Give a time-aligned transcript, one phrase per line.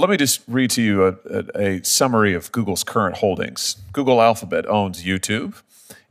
[0.00, 3.76] Let me just read to you a, a, a, summary of Google's current holdings.
[3.92, 5.60] Google Alphabet owns YouTube,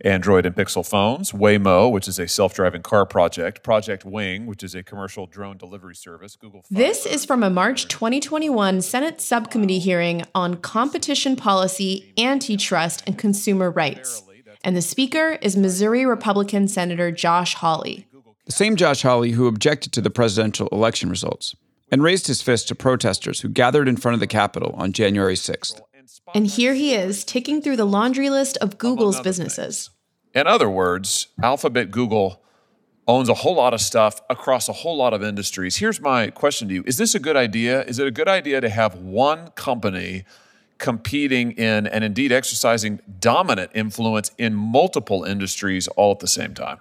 [0.01, 4.61] Android and Pixel phones, Waymo, which is a self driving car project, Project Wing, which
[4.61, 6.63] is a commercial drone delivery service, Google.
[6.69, 13.71] This is from a March 2021 Senate subcommittee hearing on competition policy, antitrust, and consumer
[13.71, 14.21] rights.
[14.63, 18.05] And the speaker is Missouri Republican Senator Josh Hawley.
[18.45, 21.55] The same Josh Hawley who objected to the presidential election results
[21.91, 25.35] and raised his fist to protesters who gathered in front of the Capitol on January
[25.35, 25.81] 6th.
[26.33, 29.89] And here he is, ticking through the laundry list of Google's businesses.
[30.33, 32.43] In other words, Alphabet Google
[33.07, 35.77] owns a whole lot of stuff across a whole lot of industries.
[35.77, 37.83] Here's my question to you Is this a good idea?
[37.85, 40.25] Is it a good idea to have one company
[40.77, 46.79] competing in and indeed exercising dominant influence in multiple industries all at the same time?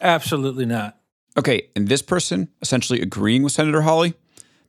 [0.00, 0.96] Absolutely not.
[1.36, 4.14] Okay, and this person essentially agreeing with Senator Hawley,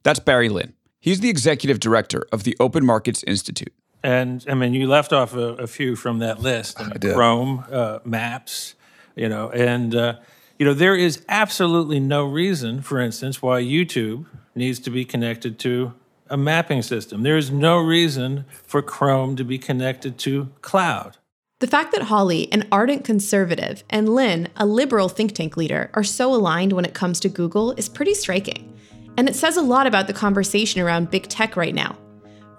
[0.04, 0.74] that's Barry Lynn.
[1.00, 3.74] He's the executive director of the Open Markets Institute.
[4.04, 7.16] And I mean, you left off a, a few from that list: I did.
[7.16, 8.76] Chrome, uh, Maps,
[9.16, 10.16] you know, and uh,
[10.60, 15.58] you know there is absolutely no reason, for instance, why YouTube needs to be connected
[15.60, 15.94] to
[16.30, 17.24] a mapping system.
[17.24, 21.18] There is no reason for Chrome to be connected to cloud.
[21.64, 26.04] The fact that Hawley, an ardent conservative, and Lynn, a liberal think tank leader, are
[26.04, 28.78] so aligned when it comes to Google is pretty striking.
[29.16, 31.98] And it says a lot about the conversation around big tech right now.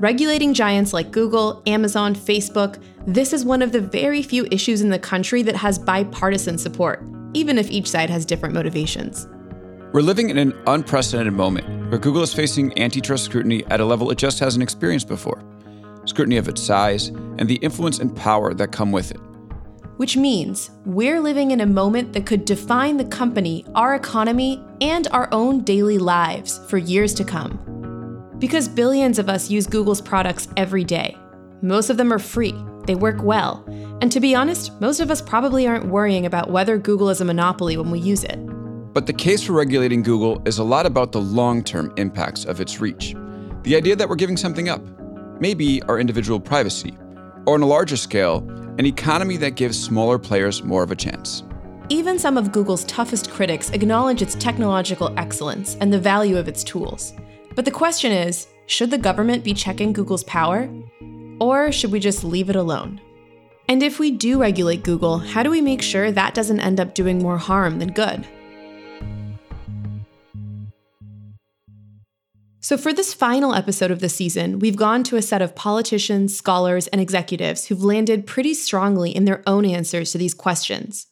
[0.00, 4.88] Regulating giants like Google, Amazon, Facebook, this is one of the very few issues in
[4.88, 9.28] the country that has bipartisan support, even if each side has different motivations.
[9.92, 14.10] We're living in an unprecedented moment where Google is facing antitrust scrutiny at a level
[14.10, 15.42] it just hasn't experienced before
[16.04, 19.20] scrutiny of its size, and the influence and power that come with it.
[19.96, 25.06] Which means we're living in a moment that could define the company, our economy, and
[25.08, 28.32] our own daily lives for years to come.
[28.38, 31.16] Because billions of us use Google's products every day.
[31.62, 32.54] Most of them are free,
[32.86, 33.64] they work well,
[34.00, 37.24] and to be honest, most of us probably aren't worrying about whether Google is a
[37.24, 38.36] monopoly when we use it.
[38.92, 42.60] But the case for regulating Google is a lot about the long term impacts of
[42.60, 43.14] its reach.
[43.62, 44.82] The idea that we're giving something up,
[45.40, 46.96] maybe our individual privacy,
[47.46, 48.38] or on a larger scale,
[48.78, 51.42] an economy that gives smaller players more of a chance.
[51.90, 56.64] Even some of Google's toughest critics acknowledge its technological excellence and the value of its
[56.64, 57.12] tools.
[57.54, 60.68] But the question is should the government be checking Google's power?
[61.40, 63.00] Or should we just leave it alone?
[63.68, 66.94] And if we do regulate Google, how do we make sure that doesn't end up
[66.94, 68.26] doing more harm than good?
[72.64, 76.34] So, for this final episode of the season, we've gone to a set of politicians,
[76.34, 81.06] scholars, and executives who've landed pretty strongly in their own answers to these questions.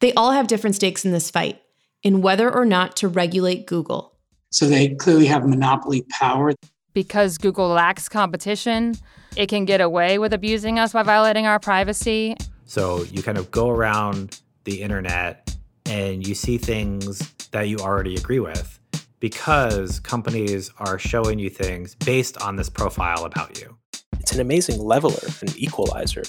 [0.00, 1.62] They all have different stakes in this fight,
[2.02, 4.18] in whether or not to regulate Google.
[4.50, 6.52] So, they clearly have monopoly power.
[6.92, 8.94] Because Google lacks competition,
[9.34, 12.36] it can get away with abusing us by violating our privacy.
[12.66, 18.14] So, you kind of go around the internet and you see things that you already
[18.14, 18.77] agree with
[19.20, 23.76] because companies are showing you things based on this profile about you.
[24.20, 26.22] It's an amazing leveler, an equalizer.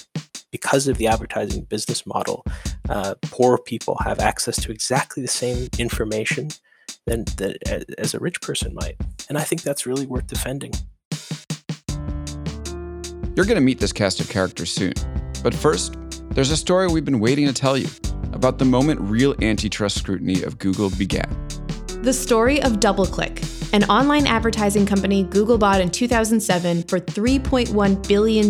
[0.50, 2.44] Because of the advertising business model,
[2.88, 6.48] uh, poor people have access to exactly the same information
[7.06, 8.96] than, that, as a rich person might.
[9.28, 10.72] And I think that's really worth defending.
[13.36, 14.92] You're going to meet this cast of characters soon.
[15.42, 15.96] But first,
[16.30, 17.88] there's a story we've been waiting to tell you
[18.32, 21.28] about the moment real antitrust scrutiny of Google began.
[22.02, 28.46] The story of DoubleClick, an online advertising company Google bought in 2007 for $3.1 billion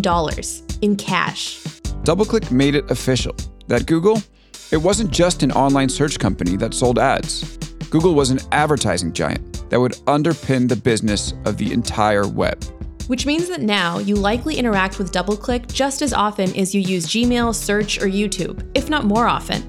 [0.82, 1.58] in cash.
[2.04, 3.34] DoubleClick made it official
[3.66, 4.22] that Google,
[4.70, 7.56] it wasn't just an online search company that sold ads.
[7.90, 12.62] Google was an advertising giant that would underpin the business of the entire web.
[13.08, 17.06] Which means that now you likely interact with DoubleClick just as often as you use
[17.06, 19.68] Gmail, search, or YouTube, if not more often.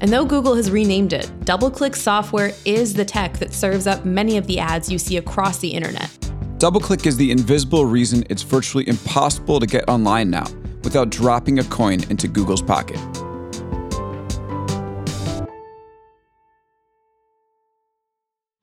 [0.00, 4.36] And though Google has renamed it, DoubleClick software is the tech that serves up many
[4.36, 6.10] of the ads you see across the internet.
[6.58, 10.46] DoubleClick is the invisible reason it's virtually impossible to get online now
[10.84, 12.98] without dropping a coin into Google's pocket.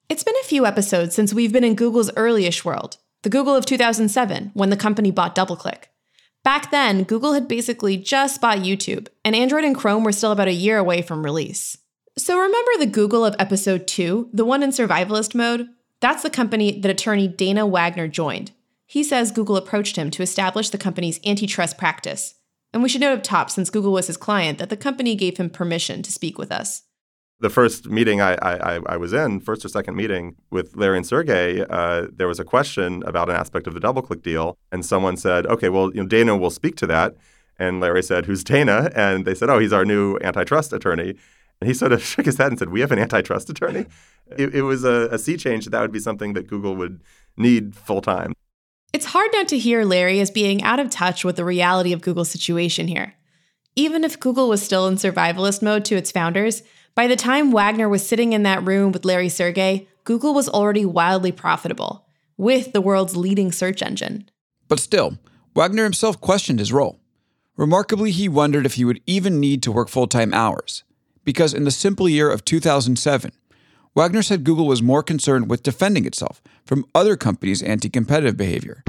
[0.10, 3.66] It's been a few episodes since we've been in Google's earlyish world, the Google of
[3.66, 5.86] 2007, when the company bought DoubleClick.
[6.44, 10.50] Back then, Google had basically just bought YouTube, and Android and Chrome were still about
[10.50, 11.78] a year away from release.
[12.18, 15.70] So remember the Google of episode 2, the one in survivalist mode?
[16.02, 18.52] That's the company that attorney Dana Wagner joined.
[18.86, 22.36] He says Google approached him to establish the company's antitrust practice.
[22.74, 25.38] And we should note up top, since Google was his client, that the company gave
[25.38, 26.84] him permission to speak with us.
[27.44, 31.06] The first meeting I, I, I, was in, first or second meeting with Larry and
[31.06, 35.18] Sergey, uh, there was a question about an aspect of the DoubleClick deal, and someone
[35.18, 37.18] said, "Okay, well, you know, Dana will speak to that."
[37.60, 41.16] And Larry said, "Who's Dana?" And they said, "Oh, he's our new antitrust attorney."
[41.60, 43.88] And he sort of shook his head and said, "We have an antitrust attorney."
[44.38, 45.66] it, it, was a, a sea change.
[45.66, 47.02] That would be something that Google would
[47.36, 48.32] need full time.
[48.94, 52.00] It's hard not to hear Larry as being out of touch with the reality of
[52.00, 53.16] Google's situation here.
[53.76, 56.64] Even if Google was still in survivalist mode to its founders,
[56.96, 60.86] by the time Wagner was sitting in that room with Larry Sergey, Google was already
[60.86, 62.06] wildly profitable,
[62.38, 64.30] with the world's leading search engine.
[64.68, 65.18] But still,
[65.56, 67.00] Wagner himself questioned his role.
[67.58, 70.84] Remarkably, he wondered if he would even need to work full time hours,
[71.24, 73.32] because in the simple year of 2007,
[73.96, 78.84] Wagner said Google was more concerned with defending itself from other companies' anti competitive behavior.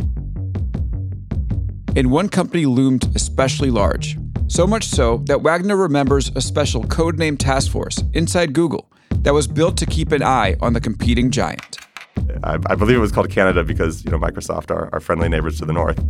[1.96, 4.18] And one company loomed especially large
[4.54, 8.88] so much so that Wagner remembers a special codename task force inside Google
[9.22, 11.78] that was built to keep an eye on the competing giant.
[12.44, 15.58] I, I believe it was called Canada because you know Microsoft are our friendly neighbors
[15.58, 16.00] to the north.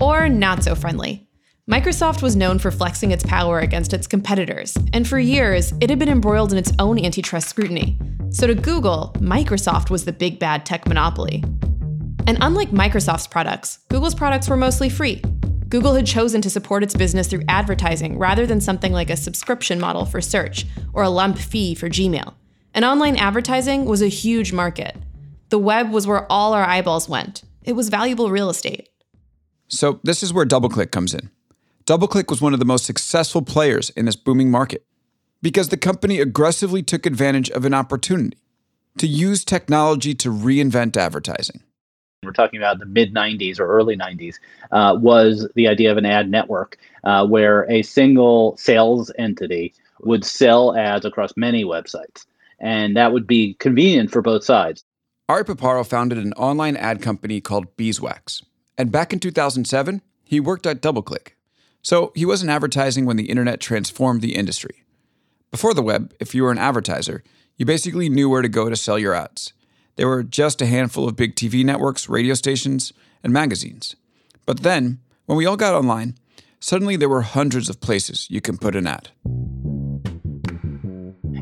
[0.00, 1.28] Or not so friendly.
[1.70, 5.98] Microsoft was known for flexing its power against its competitors, and for years, it had
[5.98, 7.98] been embroiled in its own antitrust scrutiny.
[8.30, 11.44] So to Google, Microsoft was the big bad tech monopoly.
[12.26, 15.22] And unlike Microsoft's products, Google's products were mostly free,
[15.70, 19.78] Google had chosen to support its business through advertising rather than something like a subscription
[19.78, 22.34] model for search or a lump fee for Gmail.
[22.74, 24.96] And online advertising was a huge market.
[25.50, 27.44] The web was where all our eyeballs went.
[27.62, 28.88] It was valuable real estate.
[29.68, 31.30] So, this is where DoubleClick comes in.
[31.86, 34.84] DoubleClick was one of the most successful players in this booming market
[35.40, 38.38] because the company aggressively took advantage of an opportunity
[38.98, 41.62] to use technology to reinvent advertising
[42.22, 44.38] we're talking about the mid 90s or early 90s,
[44.72, 50.24] uh, was the idea of an ad network uh, where a single sales entity would
[50.24, 52.26] sell ads across many websites.
[52.58, 54.84] And that would be convenient for both sides.
[55.30, 58.42] Ari Paparo founded an online ad company called Beeswax.
[58.76, 61.28] And back in 2007, he worked at DoubleClick.
[61.82, 64.84] So he wasn't advertising when the internet transformed the industry.
[65.50, 67.24] Before the web, if you were an advertiser,
[67.56, 69.54] you basically knew where to go to sell your ads.
[70.00, 73.96] There were just a handful of big TV networks, radio stations, and magazines.
[74.46, 76.14] But then, when we all got online,
[76.58, 79.10] suddenly there were hundreds of places you can put an ad.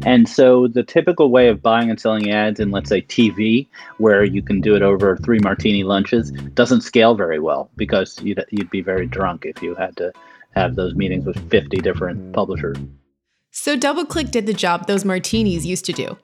[0.05, 3.69] And so the typical way of buying and selling ads in, let's say, TV,
[3.99, 8.45] where you can do it over three martini lunches, doesn't scale very well because you'd,
[8.51, 10.13] you'd be very drunk if you had to
[10.57, 12.77] have those meetings with 50 different publishers.
[13.53, 16.19] So DoubleClick did the job those martinis used to do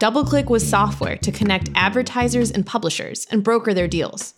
[0.00, 4.34] DoubleClick was software to connect advertisers and publishers and broker their deals.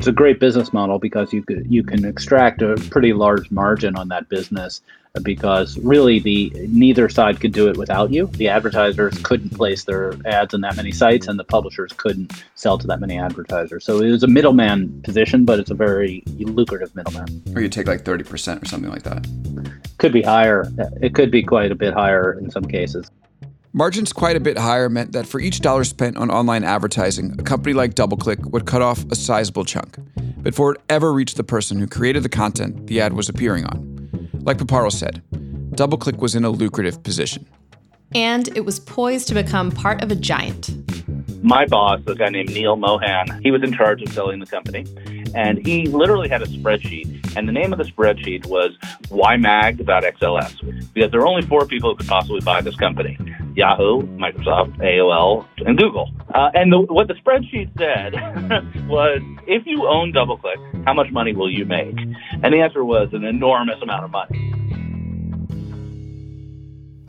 [0.00, 3.96] It's a great business model because you could, you can extract a pretty large margin
[3.96, 4.80] on that business
[5.22, 8.26] because really the neither side could do it without you.
[8.34, 12.76] The advertisers couldn't place their ads in that many sites and the publishers couldn't sell
[12.78, 13.84] to that many advertisers.
[13.84, 17.42] So it was a middleman position, but it's a very lucrative middleman.
[17.54, 19.26] Or you take like 30% or something like that.
[19.98, 20.68] Could be higher.
[21.00, 23.08] It could be quite a bit higher in some cases.
[23.74, 27.42] Margins quite a bit higher meant that for each dollar spent on online advertising, a
[27.42, 29.98] company like DoubleClick would cut off a sizable chunk
[30.42, 34.30] before it ever reached the person who created the content the ad was appearing on.
[34.40, 35.22] Like Paparo said,
[35.72, 37.46] DoubleClick was in a lucrative position.
[38.14, 40.70] And it was poised to become part of a giant.
[41.44, 44.86] My boss, a guy named Neal Mohan, he was in charge of selling the company.
[45.34, 47.36] And he literally had a spreadsheet.
[47.36, 48.72] And the name of the spreadsheet was
[49.10, 53.18] ymag.xls because there were only four people who could possibly buy this company
[53.58, 56.08] Yahoo, Microsoft, AOL, and Google.
[56.32, 58.12] Uh, and the, what the spreadsheet said
[58.88, 61.96] was if you own DoubleClick, how much money will you make?
[62.44, 64.54] And the answer was an enormous amount of money.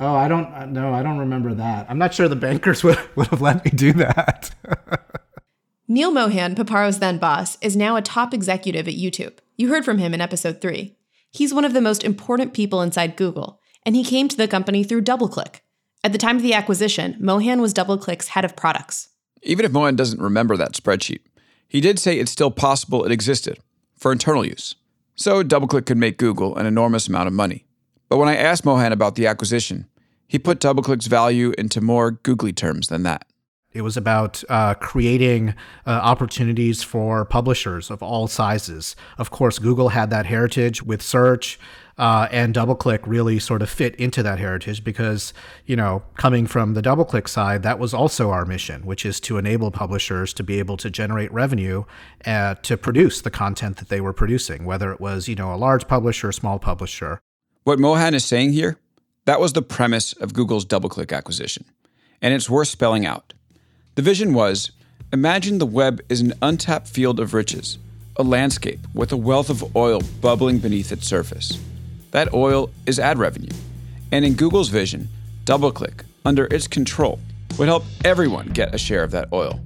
[0.02, 1.86] Oh, I don't no, I don't remember that.
[1.88, 4.50] I'm not sure the bankers would, would have let me do that.
[5.88, 9.34] Neal Mohan, Paparo's then boss, is now a top executive at YouTube.
[9.56, 10.96] You heard from him in episode 3.
[11.30, 14.84] He's one of the most important people inside Google, and he came to the company
[14.84, 15.60] through DoubleClick.
[16.02, 19.10] At the time of the acquisition, Mohan was DoubleClick's head of products.
[19.44, 21.20] Even if Mohan doesn't remember that spreadsheet,
[21.68, 23.60] he did say it's still possible it existed
[23.98, 24.76] for internal use.
[25.16, 27.66] So DoubleClick could make Google an enormous amount of money.
[28.08, 29.88] But when I asked Mohan about the acquisition,
[30.26, 33.26] he put DoubleClick's value into more googly terms than that.
[33.72, 35.54] It was about uh, creating
[35.86, 38.96] uh, opportunities for publishers of all sizes.
[39.20, 41.60] Of course, Google had that heritage with search,
[42.00, 45.34] uh, and DoubleClick really sort of fit into that heritage because,
[45.68, 49.38] you know, coming from the DoubleClick side, that was also our mission, which is to
[49.38, 51.84] enable publishers to be able to generate revenue
[52.26, 55.58] uh, to produce the content that they were producing, whether it was, you know, a
[55.58, 57.22] large publisher, or small publisher.
[57.66, 58.80] What Mohan is saying here,
[59.26, 61.66] that was the premise of Google's DoubleClick acquisition.
[62.22, 63.34] and it's worth spelling out.
[64.00, 64.72] The vision was
[65.12, 67.78] imagine the web is an untapped field of riches,
[68.16, 71.60] a landscape with a wealth of oil bubbling beneath its surface.
[72.12, 73.52] That oil is ad revenue.
[74.14, 75.10] And in Google's vision,
[75.44, 77.20] DoubleClick, under its control,
[77.58, 79.60] would help everyone get a share of that oil.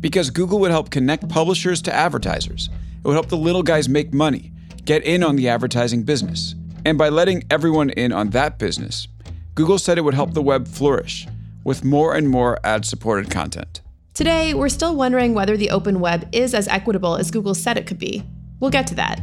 [0.00, 2.68] Because Google would help connect publishers to advertisers.
[2.98, 4.52] It would help the little guys make money,
[4.84, 6.54] get in on the advertising business.
[6.84, 9.08] And by letting everyone in on that business,
[9.54, 11.26] Google said it would help the web flourish
[11.64, 13.80] with more and more ad supported content.
[14.14, 17.86] Today, we're still wondering whether the open web is as equitable as Google said it
[17.86, 18.22] could be.
[18.60, 19.20] We'll get to that.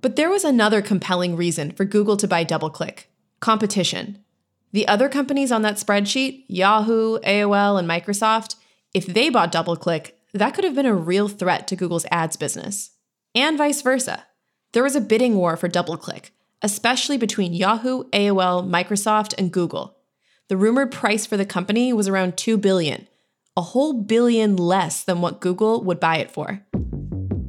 [0.00, 3.04] But there was another compelling reason for Google to buy DoubleClick
[3.40, 4.18] competition.
[4.72, 8.56] The other companies on that spreadsheet, Yahoo, AOL, and Microsoft,
[8.94, 12.90] if they bought DoubleClick, that could have been a real threat to Google's ads business.
[13.34, 14.26] And vice versa.
[14.72, 16.30] There was a bidding war for DoubleClick,
[16.62, 19.96] especially between Yahoo, AOL, Microsoft, and Google.
[20.48, 23.06] The rumored price for the company was around 2 billion,
[23.56, 26.64] a whole billion less than what Google would buy it for.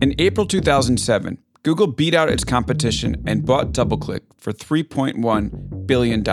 [0.01, 6.23] In April 2007, Google beat out its competition and bought DoubleClick for $3.1 billion,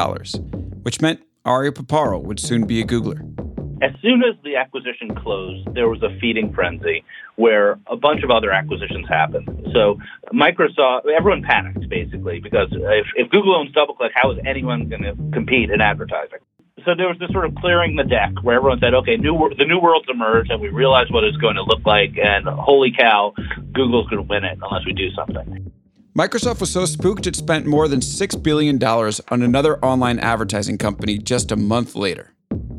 [0.82, 3.48] which meant Ari Paparo would soon be a Googler.
[3.80, 7.04] As soon as the acquisition closed, there was a feeding frenzy
[7.37, 9.49] where a bunch of other acquisitions happened.
[9.73, 9.99] So
[10.32, 15.14] Microsoft, everyone panicked basically because if, if Google owns DoubleClick, how is anyone going to
[15.32, 16.38] compete in advertising?
[16.85, 19.64] So there was this sort of clearing the deck where everyone said, okay, new, the
[19.64, 22.18] new world's emerged and we realize what it's going to look like.
[22.18, 23.35] And holy cow,
[23.73, 25.70] Google's going to win it unless we do something.
[26.16, 31.18] Microsoft was so spooked it spent more than $6 billion on another online advertising company
[31.18, 32.35] just a month later.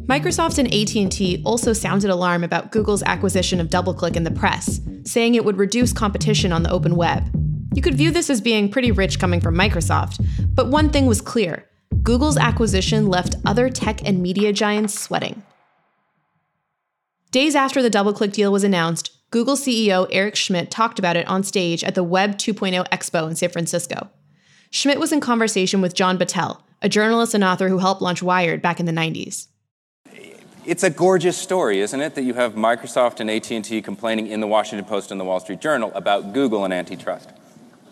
[0.10, 5.36] Microsoft and AT&T also sounded alarm about Google's acquisition of DoubleClick in the press, saying
[5.36, 7.30] it would reduce competition on the open web.
[7.76, 10.26] You could view this as being pretty rich coming from Microsoft,
[10.56, 11.70] but one thing was clear.
[12.02, 15.44] Google's acquisition left other tech and media giants sweating.
[17.30, 21.44] Days after the DoubleClick deal was announced, Google CEO Eric Schmidt talked about it on
[21.44, 24.10] stage at the Web 2.0 Expo in San Francisco.
[24.72, 28.64] Schmidt was in conversation with John Battelle, a journalist and author who helped launch Wired
[28.64, 29.46] back in the 90s.
[30.70, 34.46] It's a gorgeous story, isn't it, that you have Microsoft and AT&T complaining in the
[34.46, 37.32] Washington Post and the Wall Street Journal about Google and antitrust.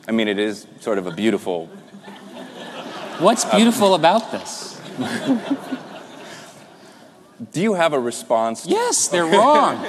[0.08, 1.66] I mean, it is sort of a beautiful.
[3.18, 4.80] What's beautiful about this?
[7.52, 8.68] Do you have a response?
[8.68, 9.84] Yes, they're wrong.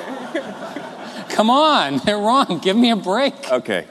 [1.29, 2.59] Come on, they're wrong.
[2.59, 3.53] Give me a break.
[3.53, 3.87] Okay.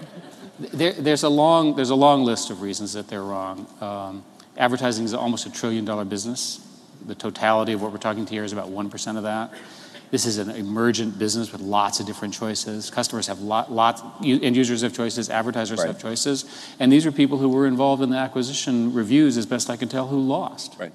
[0.60, 3.68] There, there's a long there's a long list of reasons that they're wrong.
[3.80, 4.24] Um,
[4.58, 6.67] advertising is almost a trillion dollar business
[7.08, 9.52] the totality of what we're talking to here is about 1% of that.
[10.10, 12.90] This is an emergent business with lots of different choices.
[12.90, 15.88] Customers have lot, lots, end users have choices, advertisers right.
[15.88, 16.46] have choices.
[16.80, 19.90] And these are people who were involved in the acquisition reviews, as best I can
[19.90, 20.76] tell, who lost.
[20.80, 20.94] Right.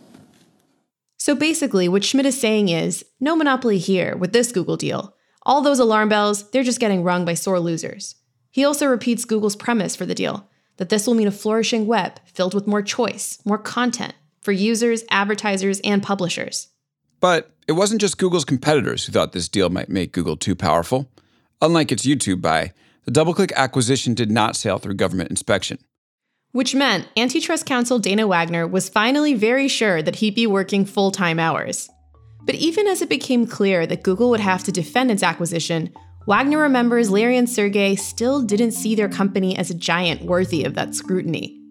[1.18, 5.14] So basically, what Schmidt is saying is no monopoly here with this Google deal.
[5.44, 8.16] All those alarm bells, they're just getting rung by sore losers.
[8.50, 12.18] He also repeats Google's premise for the deal that this will mean a flourishing web
[12.24, 16.68] filled with more choice, more content, for users, advertisers, and publishers.
[17.20, 21.08] But it wasn't just Google's competitors who thought this deal might make Google too powerful.
[21.62, 22.72] Unlike its YouTube buy,
[23.04, 25.78] the DoubleClick acquisition did not sail through government inspection.
[26.50, 31.12] Which meant antitrust counsel Dana Wagner was finally very sure that he'd be working full
[31.12, 31.88] time hours.
[32.44, 35.94] But even as it became clear that Google would have to defend its acquisition,
[36.26, 40.74] Wagner remembers Larry and Sergey still didn't see their company as a giant worthy of
[40.74, 41.61] that scrutiny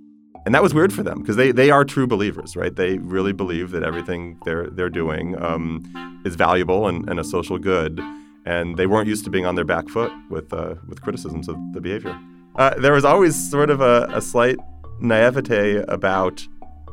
[0.45, 2.75] and that was weird for them because they, they are true believers, right?
[2.75, 7.57] They really believe that everything they're they're doing um, is valuable and, and a social
[7.57, 7.99] good,
[8.45, 11.55] and they weren't used to being on their back foot with uh, with criticisms of
[11.73, 12.17] the behavior.
[12.55, 14.57] Uh, there was always sort of a, a slight
[14.99, 16.45] naivete about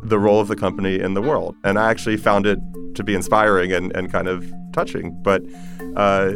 [0.03, 2.59] the role of the company in the world, and I actually found it
[2.95, 5.21] to be inspiring and, and kind of touching.
[5.23, 5.43] But
[5.97, 6.35] uh,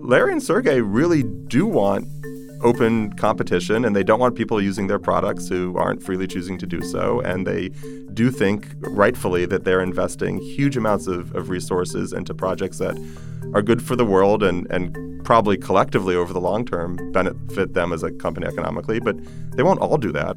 [0.00, 2.06] Larry and Sergey really do want
[2.62, 6.66] open competition and they don't want people using their products who aren't freely choosing to
[6.66, 7.20] do so.
[7.20, 7.70] And they
[8.14, 12.96] do think, rightfully, that they're investing huge amounts of, of resources into projects that
[13.54, 17.92] are good for the world and, and probably collectively over the long term benefit them
[17.92, 19.00] as a company economically.
[19.00, 19.16] But
[19.56, 20.36] they won't all do that.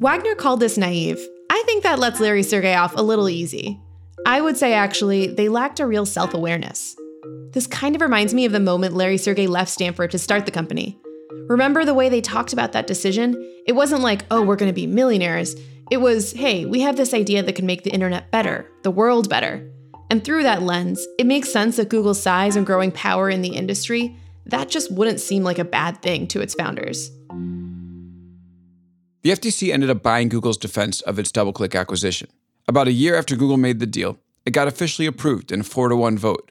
[0.00, 1.18] Wagner called this naive.
[1.50, 3.80] I think that lets Larry Sergey off a little easy.
[4.26, 6.96] I would say actually, they lacked a real self awareness.
[7.52, 10.50] This kind of reminds me of the moment Larry Sergey left Stanford to start the
[10.50, 10.98] company.
[11.48, 13.34] Remember the way they talked about that decision?
[13.66, 15.54] It wasn't like, oh, we're going to be millionaires.
[15.90, 19.28] It was, hey, we have this idea that can make the internet better, the world
[19.28, 19.70] better.
[20.10, 23.54] And through that lens, it makes sense that Google's size and growing power in the
[23.56, 27.10] industry, that just wouldn't seem like a bad thing to its founders.
[29.22, 32.28] The FTC ended up buying Google's defense of its DoubleClick acquisition.
[32.66, 35.90] About a year after Google made the deal, it got officially approved in a 4
[35.90, 36.50] to 1 vote.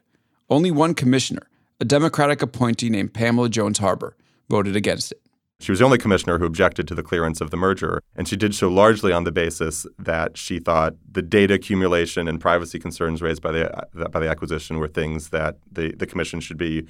[0.50, 1.47] Only one commissioner,
[1.79, 4.15] a Democratic appointee named Pamela Jones Harbor,
[4.53, 5.19] voted against it.
[5.60, 8.36] She was the only commissioner who objected to the clearance of the merger, and she
[8.36, 13.22] did so largely on the basis that she thought the data accumulation and privacy concerns
[13.22, 16.86] raised by the uh, by the acquisition were things that the, the commission should be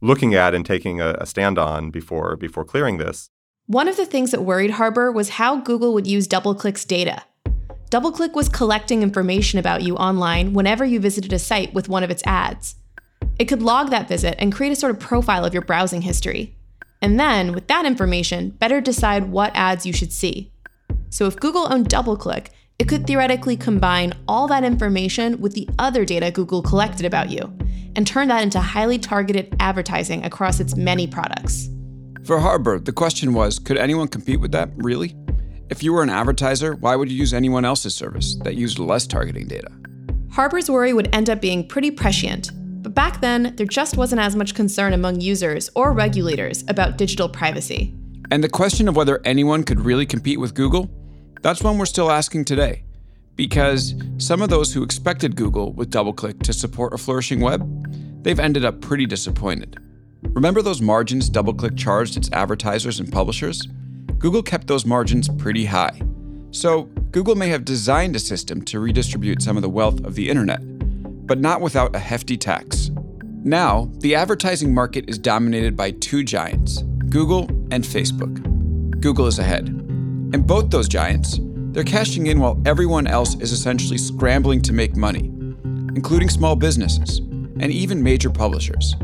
[0.00, 3.28] looking at and taking a, a stand on before before clearing this.
[3.66, 7.22] One of the things that worried Harbor was how Google would use DoubleClick's data.
[7.90, 12.10] DoubleClick was collecting information about you online whenever you visited a site with one of
[12.10, 12.76] its ads.
[13.38, 16.55] It could log that visit and create a sort of profile of your browsing history.
[17.02, 20.52] And then, with that information, better decide what ads you should see.
[21.10, 22.48] So if Google owned DoubleClick,
[22.78, 27.56] it could theoretically combine all that information with the other data Google collected about you
[27.94, 31.70] and turn that into highly targeted advertising across its many products.
[32.24, 35.14] For Harbor, the question was could anyone compete with that, really?
[35.70, 39.06] If you were an advertiser, why would you use anyone else's service that used less
[39.06, 39.70] targeting data?
[40.30, 42.50] Harbor's worry would end up being pretty prescient
[42.86, 47.28] but back then, there just wasn't as much concern among users or regulators about digital
[47.28, 47.92] privacy.
[48.30, 50.88] And the question of whether anyone could really compete with Google,
[51.42, 52.84] that's one we're still asking today.
[53.34, 58.38] Because some of those who expected Google with DoubleClick to support a flourishing web, they've
[58.38, 59.80] ended up pretty disappointed.
[60.22, 63.66] Remember those margins DoubleClick charged its advertisers and publishers?
[64.18, 66.00] Google kept those margins pretty high.
[66.52, 70.30] So, Google may have designed a system to redistribute some of the wealth of the
[70.30, 70.60] internet
[71.26, 72.90] but not without a hefty tax.
[73.42, 78.42] Now, the advertising market is dominated by two giants Google and Facebook.
[79.00, 79.68] Google is ahead.
[79.68, 84.96] And both those giants, they're cashing in while everyone else is essentially scrambling to make
[84.96, 85.30] money,
[85.94, 87.18] including small businesses
[87.60, 88.94] and even major publishers.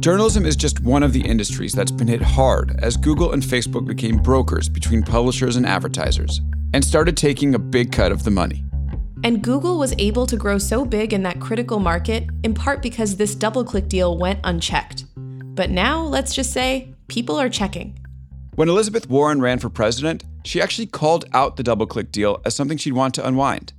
[0.00, 3.86] Journalism is just one of the industries that's been hit hard as Google and Facebook
[3.86, 6.40] became brokers between publishers and advertisers
[6.72, 8.64] and started taking a big cut of the money.
[9.24, 13.16] And Google was able to grow so big in that critical market in part because
[13.16, 15.06] this DoubleClick deal went unchecked.
[15.16, 17.98] But now, let's just say, people are checking.
[18.54, 22.78] When Elizabeth Warren ran for president, she actually called out the DoubleClick deal as something
[22.78, 23.72] she'd want to unwind.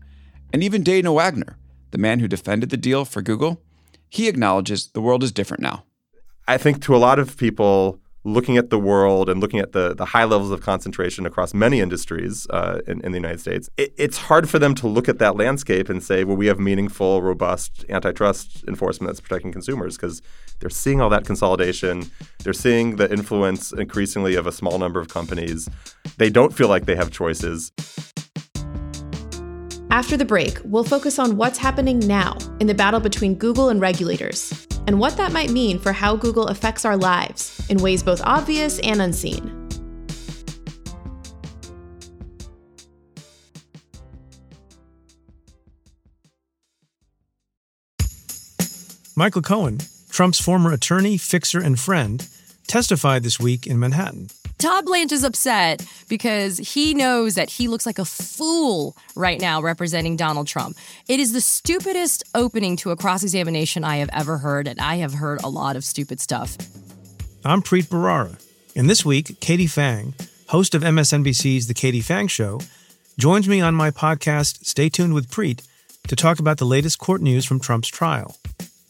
[0.52, 1.58] And even Dana Wagner,
[1.91, 3.62] the man who defended the deal for Google,
[4.10, 5.86] he acknowledges the world is different now.
[6.47, 9.93] I think to a lot of people, looking at the world and looking at the,
[9.95, 13.93] the high levels of concentration across many industries uh, in, in, the United States, it,
[13.97, 17.21] it's hard for them to look at that landscape and say, well, we have meaningful,
[17.21, 20.21] robust antitrust enforcement that's protecting consumers because
[20.60, 22.12] they're seeing all that consolidation.
[22.43, 25.69] They're seeing the influence increasingly of a small number of companies.
[26.17, 27.71] They don't feel like they have choices.
[29.91, 33.82] After the break, we'll focus on what's happening now in the battle between Google and
[33.82, 38.19] regulators and what that might mean for how Google affects our lives in ways both
[38.23, 39.67] obvious and unseen.
[49.15, 49.78] Michael Cohen,
[50.10, 52.28] Trump's former attorney, fixer, and friend,
[52.65, 54.30] testified this week in Manhattan.
[54.60, 59.62] Todd Blanche is upset because he knows that he looks like a fool right now
[59.62, 60.76] representing Donald Trump.
[61.08, 64.95] It is the stupidest opening to a cross examination I have ever heard, and I
[64.95, 66.58] have heard a lot of stupid stuff.
[67.45, 68.38] I'm Preet Bharara,
[68.76, 70.12] and this week, Katie Phang,
[70.50, 72.60] host of MSNBC's The Katie Phang Show,
[73.17, 75.65] joins me on my podcast, Stay Tuned with Preet,
[76.10, 78.36] to talk about the latest court news from Trump's trial.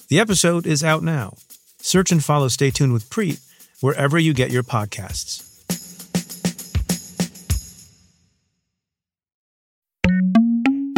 [0.07, 1.35] The episode is out now.
[1.77, 3.39] Search and follow Stay Tuned with Preet
[3.81, 5.48] wherever you get your podcasts.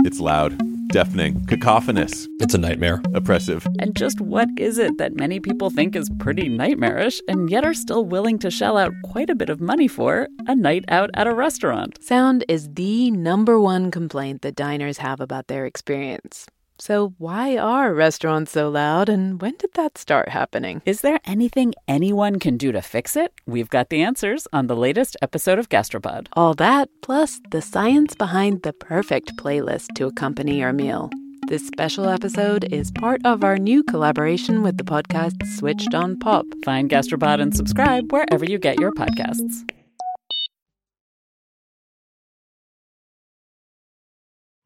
[0.03, 2.27] It's loud, deafening, cacophonous.
[2.39, 3.01] It's a nightmare.
[3.13, 3.67] Oppressive.
[3.79, 7.73] And just what is it that many people think is pretty nightmarish and yet are
[7.73, 11.27] still willing to shell out quite a bit of money for a night out at
[11.27, 12.03] a restaurant?
[12.03, 16.47] Sound is the number one complaint that diners have about their experience.
[16.81, 20.81] So, why are restaurants so loud and when did that start happening?
[20.83, 23.31] Is there anything anyone can do to fix it?
[23.45, 26.25] We've got the answers on the latest episode of Gastropod.
[26.33, 31.11] All that, plus the science behind the perfect playlist to accompany your meal.
[31.49, 36.47] This special episode is part of our new collaboration with the podcast Switched on Pop.
[36.65, 39.69] Find Gastropod and subscribe wherever you get your podcasts.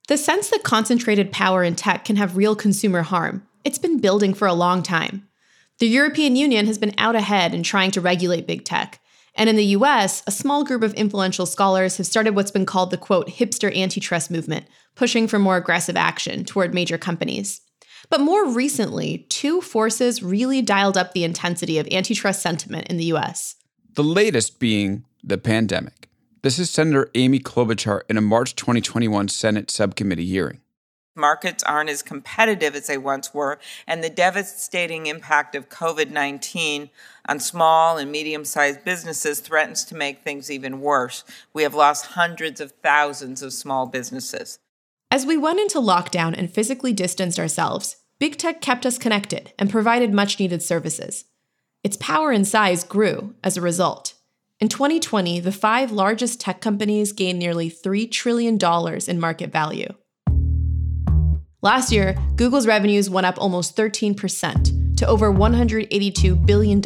[0.08, 4.36] The sense that concentrated power in tech can have real consumer harm, it's been building
[4.36, 5.28] for a long time.
[5.80, 9.02] The European Union has been out ahead in trying to regulate big tech.
[9.34, 12.92] And in the US, a small group of influential scholars have started what's been called
[12.92, 17.62] the quote, hipster antitrust movement, pushing for more aggressive action toward major companies.
[18.10, 23.06] But more recently, two forces really dialed up the intensity of antitrust sentiment in the
[23.06, 23.56] US.
[23.96, 26.10] The latest being the pandemic.
[26.46, 30.62] This is Senator Amy Klobuchar in a March 2021 Senate subcommittee hearing.
[31.16, 36.92] Markets aren't as competitive as they once were, and the devastating impact of COVID 19
[37.28, 41.24] on small and medium sized businesses threatens to make things even worse.
[41.52, 44.60] We have lost hundreds of thousands of small businesses.
[45.10, 49.72] As we went into lockdown and physically distanced ourselves, big tech kept us connected and
[49.72, 51.26] provided much needed services.
[51.84, 54.15] Its power and size grew as a result.
[54.62, 58.58] In 2020, the five largest tech companies gained nearly $3 trillion
[59.06, 59.94] in market value.
[61.62, 66.82] Last year, Google's revenues went up almost 13% to over $182 billion,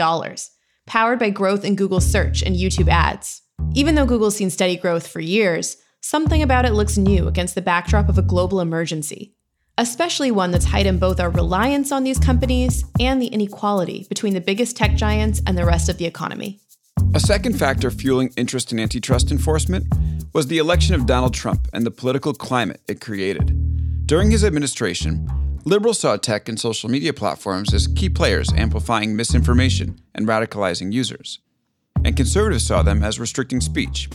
[0.88, 3.44] powered by growth in Google search and YouTube ads.
[3.76, 7.62] Even though Google's seen steady growth for years, something about it looks new against the
[7.62, 9.36] backdrop of a global emergency,
[9.78, 14.42] especially one that's heightened both our reliance on these companies and the inequality between the
[14.42, 16.60] biggest tech giants and the rest of the economy.
[17.16, 19.92] A second factor fueling interest in antitrust enforcement
[20.32, 24.06] was the election of Donald Trump and the political climate it created.
[24.06, 25.28] During his administration,
[25.66, 31.40] liberals saw tech and social media platforms as key players amplifying misinformation and radicalizing users,
[32.06, 34.08] and conservatives saw them as restricting speech.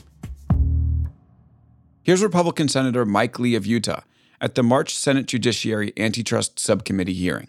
[2.05, 4.03] Here's Republican Senator Mike Lee of Utah
[4.41, 7.49] at the March Senate Judiciary Antitrust Subcommittee hearing.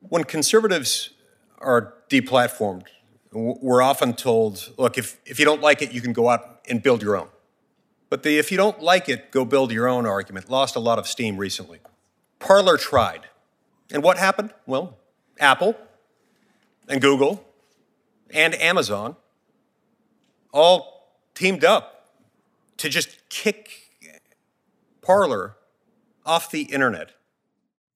[0.00, 1.10] When conservatives
[1.58, 2.86] are deplatformed,
[3.34, 6.82] we're often told, look, if, if you don't like it, you can go out and
[6.82, 7.28] build your own.
[8.08, 10.98] But the if you don't like it, go build your own argument lost a lot
[10.98, 11.80] of steam recently.
[12.38, 13.22] Parler tried.
[13.90, 14.52] And what happened?
[14.66, 14.96] Well,
[15.40, 15.76] Apple
[16.88, 17.44] and Google
[18.30, 19.16] and Amazon
[20.52, 22.12] all teamed up
[22.76, 23.90] to just kick
[25.02, 25.56] Parler
[26.24, 27.12] off the internet.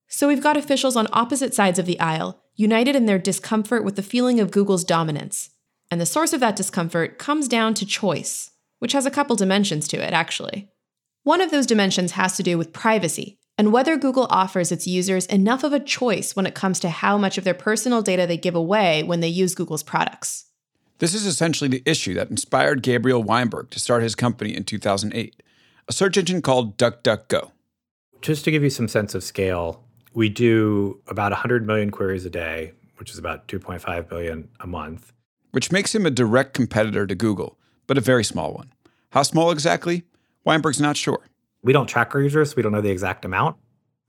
[0.07, 3.95] So we've got officials on opposite sides of the aisle, united in their discomfort with
[3.95, 5.49] the feeling of Google's dominance.
[5.89, 9.87] And the source of that discomfort comes down to choice which has a couple dimensions
[9.89, 10.69] to it, actually.
[11.23, 15.25] One of those dimensions has to do with privacy and whether Google offers its users
[15.25, 18.37] enough of a choice when it comes to how much of their personal data they
[18.37, 20.45] give away when they use Google's products.
[20.99, 25.43] This is essentially the issue that inspired Gabriel Weinberg to start his company in 2008,
[25.87, 27.51] a search engine called DuckDuckGo.
[28.21, 32.29] Just to give you some sense of scale, we do about 100 million queries a
[32.29, 35.13] day, which is about 2.5 billion a month.
[35.51, 38.71] Which makes him a direct competitor to Google, but a very small one.
[39.11, 40.03] How small exactly?
[40.45, 41.21] Weinberg's not sure.
[41.63, 43.57] We don't track our users, so we don't know the exact amount.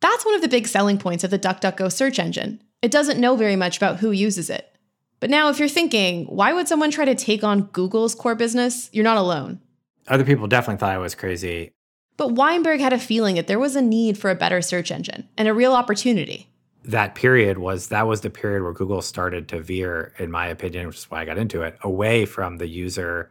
[0.00, 2.62] That's one of the big selling points of the DuckDuckGo search engine.
[2.82, 4.74] It doesn't know very much about who uses it.
[5.18, 8.88] But now, if you're thinking, why would someone try to take on Google's core business?
[8.92, 9.60] You're not alone.
[10.08, 11.72] Other people definitely thought I was crazy.
[12.20, 15.26] But Weinberg had a feeling that there was a need for a better search engine
[15.38, 16.50] and a real opportunity.
[16.84, 20.86] That period was that was the period where Google started to veer, in my opinion,
[20.86, 23.30] which is why I got into it, away from the user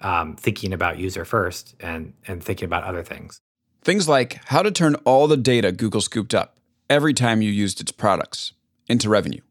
[0.00, 3.42] um, thinking about user first and and thinking about other things.
[3.82, 6.56] Things like how to turn all the data Google scooped up
[6.88, 8.54] every time you used its products
[8.88, 9.42] into revenue.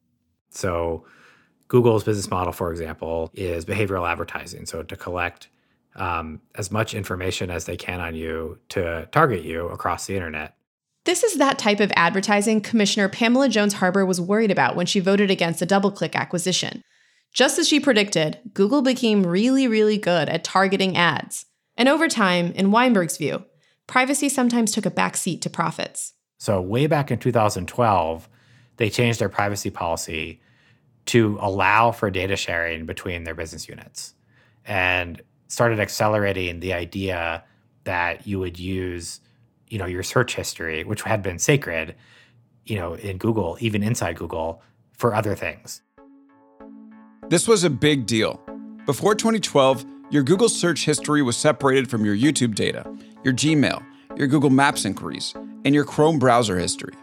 [0.49, 1.05] So,
[1.67, 4.65] Google's business model, for example, is behavioral advertising.
[4.65, 5.49] So, to collect
[5.95, 10.55] um, as much information as they can on you to target you across the internet.
[11.05, 14.99] This is that type of advertising Commissioner Pamela Jones Harbor was worried about when she
[14.99, 16.81] voted against the DoubleClick acquisition.
[17.33, 21.45] Just as she predicted, Google became really, really good at targeting ads.
[21.75, 23.43] And over time, in Weinberg's view,
[23.87, 26.13] privacy sometimes took a backseat to profits.
[26.37, 28.29] So, way back in 2012,
[28.77, 30.41] they changed their privacy policy
[31.07, 34.13] to allow for data sharing between their business units
[34.65, 35.21] and
[35.53, 37.43] started accelerating the idea
[37.83, 39.19] that you would use
[39.69, 41.95] you know your search history which had been sacred
[42.65, 44.61] you know in google even inside google
[44.97, 45.81] for other things
[47.29, 48.39] this was a big deal.
[48.85, 52.85] Before 2012, your Google search history was separated from your YouTube data,
[53.23, 53.83] your Gmail,
[54.17, 55.33] your Google Maps inquiries,
[55.65, 56.93] and your Chrome browser history.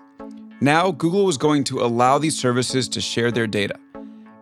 [0.60, 3.74] Now, Google was going to allow these services to share their data.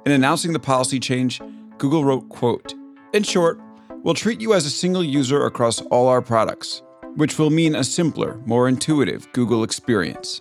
[0.05, 1.41] In announcing the policy change,
[1.79, 2.75] Google wrote, quote,
[3.15, 3.61] In short,
[4.03, 6.83] we'll treat you as a single user across all our products,
[7.17, 10.41] which will mean a simpler, more intuitive Google experience.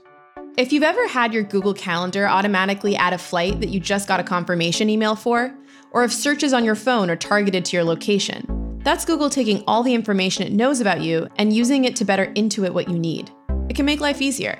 [0.57, 4.19] If you've ever had your Google Calendar automatically add a flight that you just got
[4.19, 5.53] a confirmation email for,
[5.91, 9.83] or if searches on your phone are targeted to your location, that's Google taking all
[9.83, 13.29] the information it knows about you and using it to better intuit what you need.
[13.69, 14.59] It can make life easier.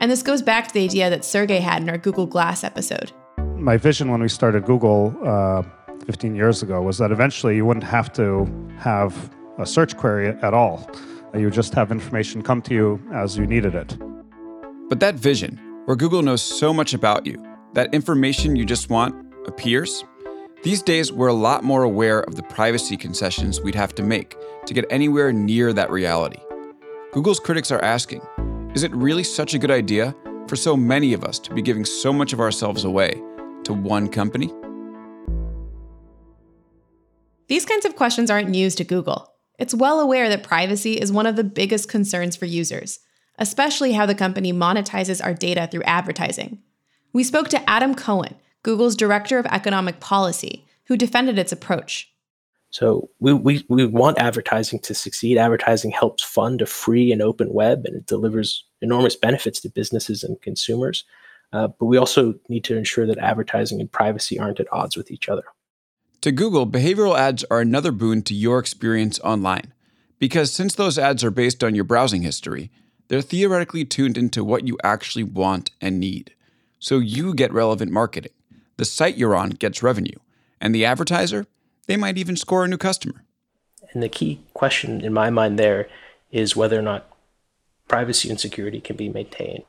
[0.00, 3.12] And this goes back to the idea that Sergey had in our Google Glass episode.
[3.54, 5.62] My vision when we started Google uh,
[6.06, 8.46] 15 years ago was that eventually you wouldn't have to
[8.78, 10.88] have a search query at all.
[11.34, 13.96] You would just have information come to you as you needed it.
[14.88, 19.14] But that vision, where Google knows so much about you, that information you just want
[19.46, 20.04] appears,
[20.62, 24.36] these days we're a lot more aware of the privacy concessions we'd have to make
[24.66, 26.40] to get anywhere near that reality.
[27.12, 28.22] Google's critics are asking
[28.74, 30.14] Is it really such a good idea
[30.48, 33.20] for so many of us to be giving so much of ourselves away
[33.64, 34.52] to one company?
[37.48, 39.32] These kinds of questions aren't news to Google.
[39.58, 42.98] It's well aware that privacy is one of the biggest concerns for users,
[43.38, 46.58] especially how the company monetizes our data through advertising.
[47.12, 52.12] We spoke to Adam Cohen, Google's Director of Economic Policy, who defended its approach.
[52.70, 55.38] So we, we, we want advertising to succeed.
[55.38, 60.24] Advertising helps fund a free and open web and it delivers enormous benefits to businesses
[60.24, 61.04] and consumers.
[61.52, 65.12] Uh, but we also need to ensure that advertising and privacy aren't at odds with
[65.12, 65.44] each other.
[66.26, 69.72] To Google, behavioral ads are another boon to your experience online.
[70.18, 72.72] Because since those ads are based on your browsing history,
[73.06, 76.34] they're theoretically tuned into what you actually want and need.
[76.80, 78.32] So you get relevant marketing.
[78.76, 80.18] The site you're on gets revenue.
[80.60, 81.46] And the advertiser,
[81.86, 83.22] they might even score a new customer.
[83.92, 85.88] And the key question in my mind there
[86.32, 87.08] is whether or not
[87.86, 89.62] privacy and security can be maintained.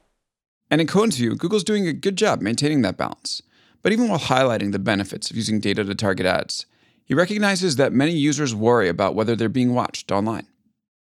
[0.72, 3.44] And in Cohen's view, Google's doing a good job maintaining that balance.
[3.82, 6.66] But even while highlighting the benefits of using data to target ads,
[7.06, 10.48] he recognizes that many users worry about whether they're being watched online.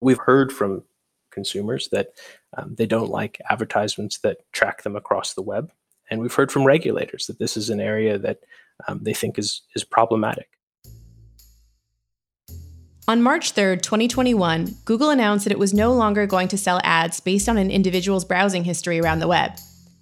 [0.01, 0.83] We've heard from
[1.31, 2.09] consumers that
[2.57, 5.73] um, they don't like advertisements that track them across the web.
[6.11, 8.41] And we've heard from regulators that this is an area that
[8.87, 10.49] um, they think is, is problematic.
[13.07, 17.21] On March 3, 2021, Google announced that it was no longer going to sell ads
[17.21, 19.53] based on an individual's browsing history around the web.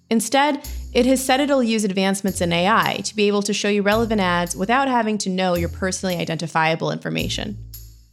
[0.08, 3.82] Instead, it has said it'll use advancements in AI to be able to show you
[3.82, 7.56] relevant ads without having to know your personally identifiable information.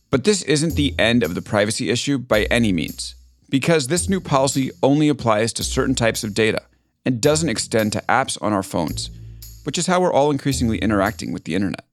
[0.10, 3.16] But this isn't the end of the privacy issue by any means,
[3.50, 6.64] because this new policy only applies to certain types of data
[7.06, 9.10] and doesn't extend to apps on our phones,
[9.64, 11.86] which is how we're all increasingly interacting with the internet.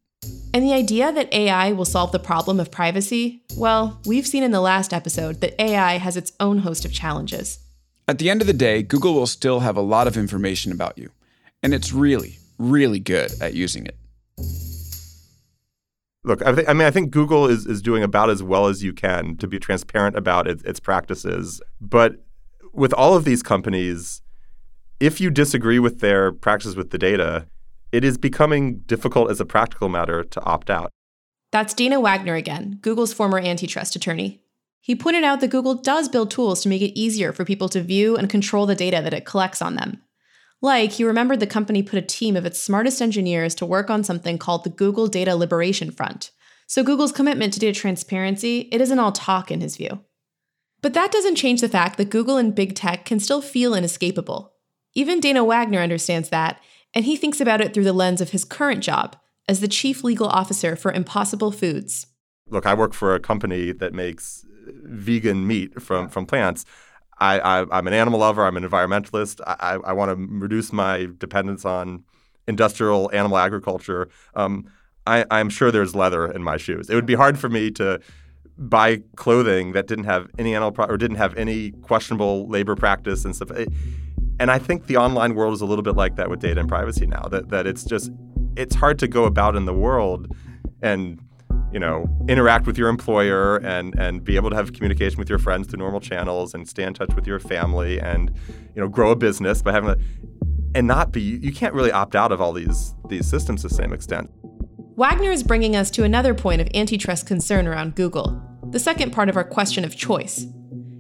[0.55, 4.53] And the idea that AI will solve the problem of privacy, well, we've seen in
[4.53, 7.59] the last episode that AI has its own host of challenges.
[8.09, 10.97] At the end of the day, Google will still have a lot of information about
[10.97, 11.11] you,
[11.61, 13.97] and it's really, really good at using it.
[16.23, 18.83] Look, I, th- I, mean, I think Google is, is doing about as well as
[18.83, 21.61] you can to be transparent about its, its practices.
[21.81, 22.25] But
[22.73, 24.23] with all of these companies,
[25.01, 27.47] if you disagree with their practices with the data,
[27.91, 30.91] it is becoming difficult as a practical matter to opt out.
[31.51, 34.43] That's Dana Wagner again, Google's former antitrust attorney.
[34.87, 37.83] He pointed out that Google does build tools to make it easier for people to
[37.83, 40.01] view and control the data that it collects on them.
[40.63, 44.05] Like, he remembered the company put a team of its smartest engineers to work on
[44.05, 46.31] something called the Google Data Liberation Front.
[46.69, 50.05] So Google's commitment to data transparency, it isn't all talk in his view.
[50.83, 54.53] But that doesn't change the fact that Google and big tech can still feel inescapable.
[54.95, 56.61] Even Dana Wagner understands that,
[56.95, 59.17] and he thinks about it through the lens of his current job
[59.49, 62.07] as the chief legal officer for Impossible Foods.
[62.49, 66.65] Look, I work for a company that makes vegan meat from, from plants.
[67.19, 68.45] I, I, am an animal lover.
[68.45, 69.41] I'm an environmentalist.
[69.47, 72.05] I, I want to reduce my dependence on
[72.47, 74.09] industrial animal agriculture.
[74.35, 74.71] Um,
[75.07, 76.89] I, I'm sure there's leather in my shoes.
[76.89, 78.01] It would be hard for me to
[78.59, 83.25] buy clothing that didn't have any animal pro- or didn't have any questionable labor practice
[83.25, 83.51] and stuff.
[84.39, 86.69] And I think the online world is a little bit like that with data and
[86.69, 87.23] privacy now.
[87.23, 88.13] That that it's just
[88.57, 90.35] it's hard to go about in the world
[90.83, 91.21] and
[91.77, 95.39] you know interact with your employer and and be able to have communication with your
[95.39, 98.35] friends through normal channels and stay in touch with your family and
[98.75, 99.97] you know grow a business by having a
[100.75, 103.75] and not be you can't really opt out of all these these systems to the
[103.75, 104.31] same extent.
[104.97, 108.43] Wagner is bringing us to another point of antitrust concern around Google.
[108.71, 110.47] The second part of our question of choice.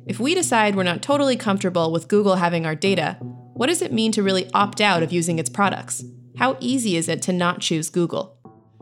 [0.06, 3.16] If we decide we're not totally comfortable with Google having our data,
[3.54, 6.04] what does it mean to really opt out of using its products?
[6.36, 8.35] How easy is it to not choose Google?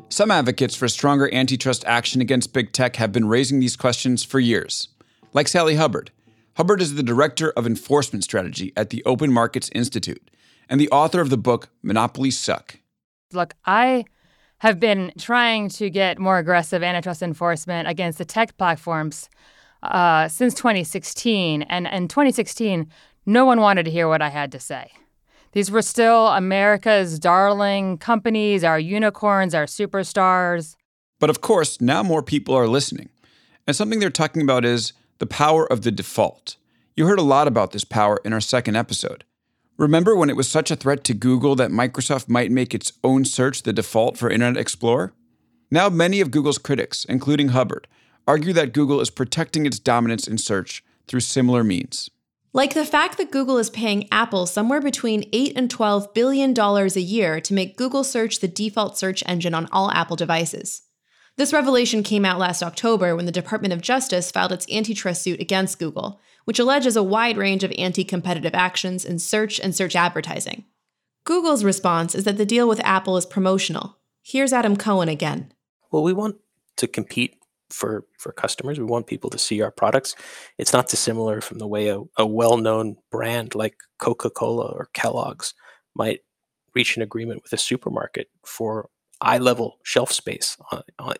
[0.09, 4.39] Some advocates for stronger antitrust action against big tech have been raising these questions for
[4.39, 4.89] years,
[5.33, 6.11] like Sally Hubbard.
[6.57, 10.31] Hubbard is the director of enforcement strategy at the Open Markets Institute
[10.69, 12.79] and the author of the book Monopolies Suck.
[13.33, 14.05] Look, I
[14.59, 19.29] have been trying to get more aggressive antitrust enforcement against the tech platforms
[19.83, 21.63] uh, since 2016.
[21.63, 22.89] And in 2016,
[23.27, 24.91] no one wanted to hear what I had to say.
[25.55, 30.75] These were still America's darling companies, our unicorns, our superstars.
[31.21, 33.09] But of course, now more people are listening.
[33.65, 36.57] And something they're talking about is the power of the default.
[36.97, 39.23] You heard a lot about this power in our second episode.
[39.79, 43.25] Remember when it was such a threat to Google that Microsoft might make its own
[43.25, 45.13] search the default for Internet Explorer?
[45.71, 47.87] Now, many of Google's critics, including Hubbard,
[48.27, 52.11] argue that Google is protecting its dominance in search through similar means.
[52.57, 56.97] Like the fact that Google is paying Apple somewhere between 8 and 12 billion dollars
[56.97, 60.83] a year to make Google search the default search engine on all Apple devices.
[61.37, 65.41] This revelation came out last October when the Department of Justice filed its antitrust suit
[65.41, 69.97] against Google, which alleges a wide range of anti competitive actions in search and search
[69.97, 70.65] advertising.
[71.25, 73.99] Google's response is that the deal with Apple is promotional.
[74.23, 75.53] Here's Adam Cohen again.
[75.91, 76.37] Well, we want
[76.77, 77.37] to compete
[77.71, 78.79] for for customers.
[78.79, 80.15] We want people to see our products.
[80.59, 85.55] It's not dissimilar from the way a, a well-known brand like Coca-Cola or Kellogg's
[85.95, 86.21] might
[86.75, 88.89] reach an agreement with a supermarket for
[89.21, 91.15] eye-level shelf space on, on,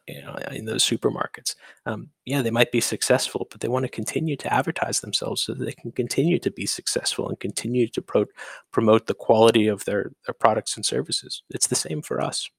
[0.53, 1.55] in those supermarkets.
[1.87, 5.55] Um, yeah, they might be successful, but they want to continue to advertise themselves so
[5.55, 8.27] that they can continue to be successful and continue to pro-
[8.73, 11.43] promote the quality of their, their products and services.
[11.51, 12.51] It's the same for us.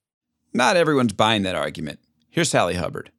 [0.54, 2.00] Not everyone's buying that argument.
[2.30, 3.12] Here's Sally Hubbard.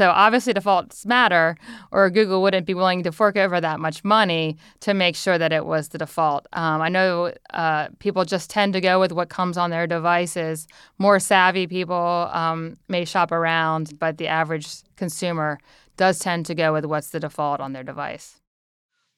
[0.00, 1.58] So obviously defaults matter,
[1.92, 5.52] or Google wouldn't be willing to fork over that much money to make sure that
[5.52, 6.46] it was the default.
[6.54, 10.66] Um, I know uh, people just tend to go with what comes on their devices.
[10.96, 15.58] More savvy people um, may shop around, but the average consumer
[15.98, 18.40] does tend to go with what's the default on their device.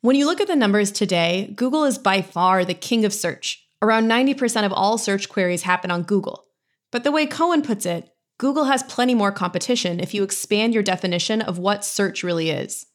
[0.00, 3.64] When you look at the numbers today, Google is by far the king of search.
[3.80, 6.46] Around 90% of all search queries happen on Google.
[6.90, 8.11] But the way Cohen puts it,
[8.42, 12.86] Google has plenty more competition if you expand your definition of what search really is.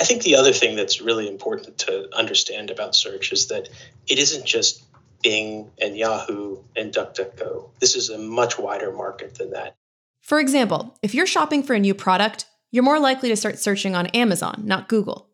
[0.00, 3.68] I think the other thing that's really important to understand about search is that
[4.08, 4.82] it isn't just
[5.22, 7.68] Bing and Yahoo and DuckDuckGo.
[7.78, 9.76] This is a much wider market than that.
[10.22, 13.94] For example, if you're shopping for a new product, you're more likely to start searching
[13.94, 15.28] on Amazon, not Google.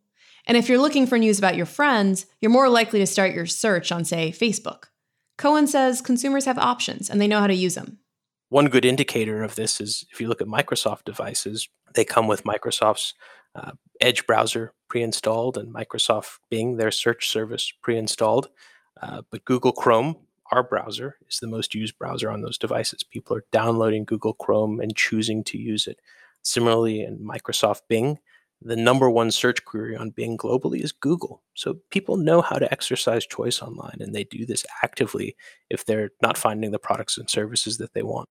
[0.44, 3.46] And if you're looking for news about your friends, you're more likely to start your
[3.46, 4.86] search on, say, Facebook.
[5.38, 8.00] Cohen says consumers have options and they know how to use them.
[8.52, 12.44] One good indicator of this is if you look at Microsoft devices, they come with
[12.44, 13.14] Microsoft's
[13.54, 18.50] uh, Edge browser pre installed and Microsoft Bing, their search service, pre installed.
[19.00, 20.16] Uh, but Google Chrome,
[20.50, 23.02] our browser, is the most used browser on those devices.
[23.02, 25.98] People are downloading Google Chrome and choosing to use it.
[26.42, 28.18] Similarly, in Microsoft Bing,
[28.60, 31.42] the number one search query on Bing globally is Google.
[31.54, 35.36] So people know how to exercise choice online, and they do this actively
[35.70, 38.28] if they're not finding the products and services that they want.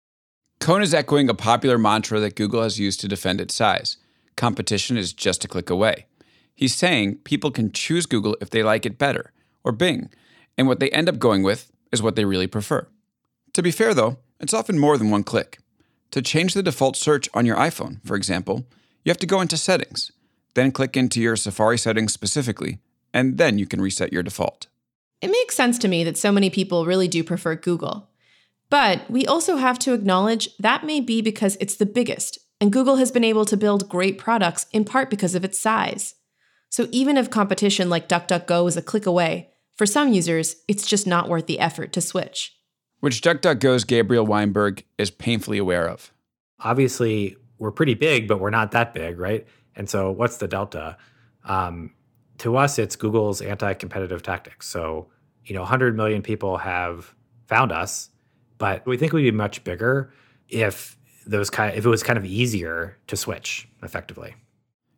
[0.60, 3.98] Cohen is echoing a popular mantra that Google has used to defend its size
[4.38, 6.06] competition is just a click away.
[6.56, 9.34] He's saying people can choose Google if they like it better,
[9.66, 10.10] or Bing,
[10.58, 12.88] and what they end up going with is what they really prefer.
[13.54, 15.60] To be fair, though, it's often more than one click.
[16.12, 18.66] To change the default search on your iPhone, for example,
[19.04, 20.12] you have to go into Settings,
[20.54, 22.80] then click into your Safari settings specifically,
[23.14, 24.68] and then you can reset your default.
[25.22, 28.07] It makes sense to me that so many people really do prefer Google.
[28.70, 32.98] But we also have to acknowledge that may be because it's the biggest, and Google
[32.98, 36.16] has been able to build great products in part because of its size.
[36.70, 41.08] So even if competition like DuckDuckGo is a click away, for some users, it's just
[41.08, 42.56] not worth the effort to switch.
[43.00, 46.12] Which DuckDuckGo's Gabriel Weinberg is painfully aware of.
[46.60, 49.46] Obviously, we're pretty big, but we're not that big, right?
[49.76, 50.98] And so, what's the delta?
[51.46, 51.94] Um,
[52.40, 54.68] to us, it's Google's anti competitive tactics.
[54.68, 55.10] So,
[55.46, 57.14] you know, 100 million people have
[57.46, 58.10] found us
[58.58, 60.12] but we think we'd be much bigger
[60.50, 64.36] if those kind of, if it was kind of easier to switch effectively.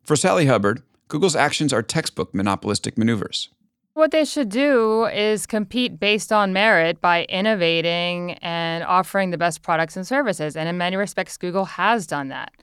[0.03, 3.49] For Sally Hubbard, Google's actions are textbook monopolistic maneuvers.
[3.93, 9.61] What they should do is compete based on merit by innovating and offering the best
[9.61, 10.55] products and services.
[10.55, 12.53] And in many respects, Google has done that.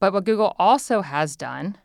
[0.00, 1.78] But what Google also has done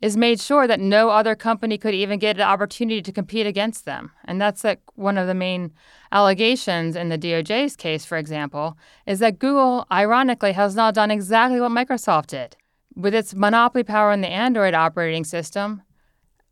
[0.00, 3.84] is made sure that no other company could even get an opportunity to compete against
[3.84, 4.10] them.
[4.24, 5.72] And that's like one of the main
[6.10, 11.60] allegations in the DOJ's case, for example, is that Google, ironically, has not done exactly
[11.60, 12.56] what Microsoft did.
[12.96, 15.82] With its monopoly power in the Android operating system,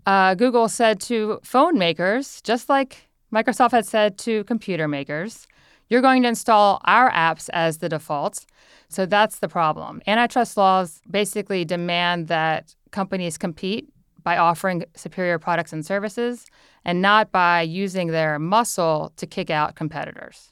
[0.07, 5.47] uh, Google said to phone makers, just like Microsoft had said to computer makers,
[5.89, 8.47] you're going to install our apps as the defaults.
[8.89, 10.01] So that's the problem.
[10.07, 13.89] Antitrust laws basically demand that companies compete
[14.23, 16.47] by offering superior products and services
[16.85, 20.51] and not by using their muscle to kick out competitors.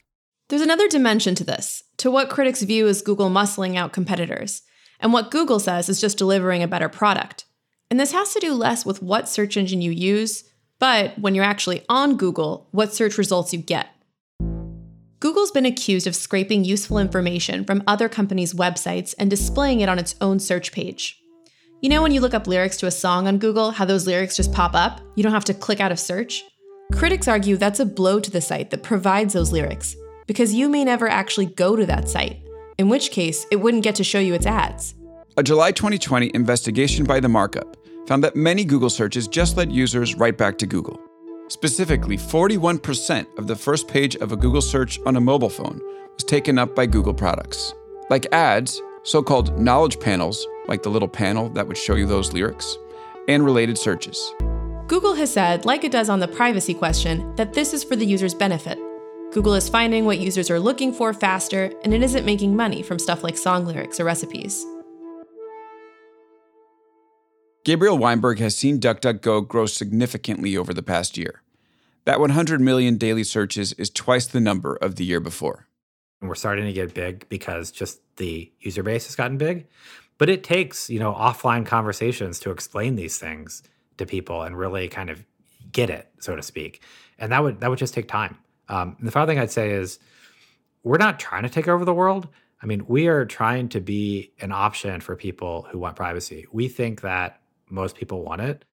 [0.49, 4.63] There's another dimension to this, to what critics view as Google muscling out competitors,
[5.01, 7.45] and what Google says is just delivering a better product.
[7.91, 10.45] And this has to do less with what search engine you use,
[10.79, 13.89] but when you're actually on Google, what search results you get.
[15.19, 19.99] Google's been accused of scraping useful information from other companies' websites and displaying it on
[19.99, 21.21] its own search page.
[21.83, 24.35] You know when you look up lyrics to a song on Google, how those lyrics
[24.35, 25.03] just pop up?
[25.15, 26.43] You don't have to click out of search?
[26.95, 29.95] Critics argue that's a blow to the site that provides those lyrics,
[30.27, 32.41] because you may never actually go to that site,
[32.79, 34.95] in which case, it wouldn't get to show you its ads.
[35.37, 40.15] A July 2020 investigation by The Markup found that many Google searches just led users
[40.15, 40.99] right back to Google.
[41.49, 45.83] Specifically, 41% of the first page of a Google search on a mobile phone
[46.15, 47.75] was taken up by Google products.
[48.09, 52.33] Like ads, so called knowledge panels, like the little panel that would show you those
[52.33, 52.77] lyrics,
[53.29, 54.33] and related searches.
[54.87, 58.07] Google has said, like it does on the privacy question, that this is for the
[58.07, 58.79] user's benefit.
[59.33, 62.99] Google is finding what users are looking for faster, and it isn't making money from
[62.99, 64.65] stuff like song lyrics or recipes.
[67.65, 71.43] Gabriel Weinberg has seen DuckDuckGo grow significantly over the past year.
[72.05, 75.67] That 100 million daily searches is twice the number of the year before.
[76.21, 79.67] And we're starting to get big because just the user base has gotten big.
[80.19, 83.63] But it takes, you know, offline conversations to explain these things
[83.99, 85.25] to people and really kind of
[85.73, 86.83] get it, so to speak.
[87.19, 88.39] And that would that would just take time.
[88.69, 89.99] Um, the final thing I'd say is
[90.83, 92.29] we're not trying to take over the world.
[92.63, 96.47] I mean, we are trying to be an option for people who want privacy.
[96.53, 98.65] We think that most people want it.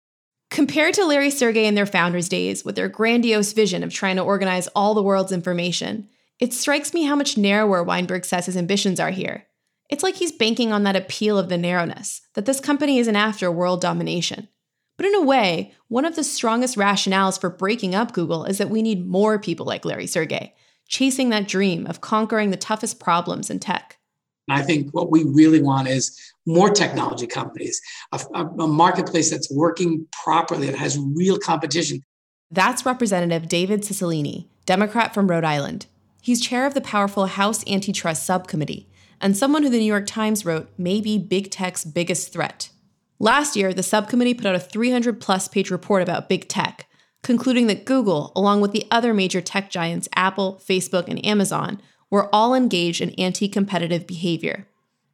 [0.51, 4.23] Compared to Larry Sergey in their founders' days, with their grandiose vision of trying to
[4.23, 9.01] organize all the world's information, it strikes me how much narrower Weinberg says his ambitions
[9.01, 9.47] are here.
[9.93, 13.53] It's like he's banking on that appeal of the narrowness, that this company isn't after
[13.53, 14.49] world domination.
[14.97, 18.71] But in a way, one of the strongest rationales for breaking up Google is that
[18.71, 20.55] we need more people like Larry Sergey,
[20.89, 23.99] chasing that dream of conquering the toughest problems in tech.
[24.49, 27.79] I think what we really want is more technology companies,
[28.13, 32.03] a, a, marketplace that's working properly, that has real competition.
[32.51, 35.85] That's Representative David Cicilline, Democrat from Rhode Island.
[36.23, 38.89] He's chair of the powerful House Antitrust Subcommittee
[39.23, 42.71] and someone who the New York Times wrote may be big tech's biggest threat.
[43.19, 46.89] Last year, the subcommittee put out a 300 plus page report about big tech,
[47.23, 52.29] concluding that Google, along with the other major tech giants Apple, Facebook, and Amazon, were
[52.35, 54.67] all engaged in anti competitive behavior.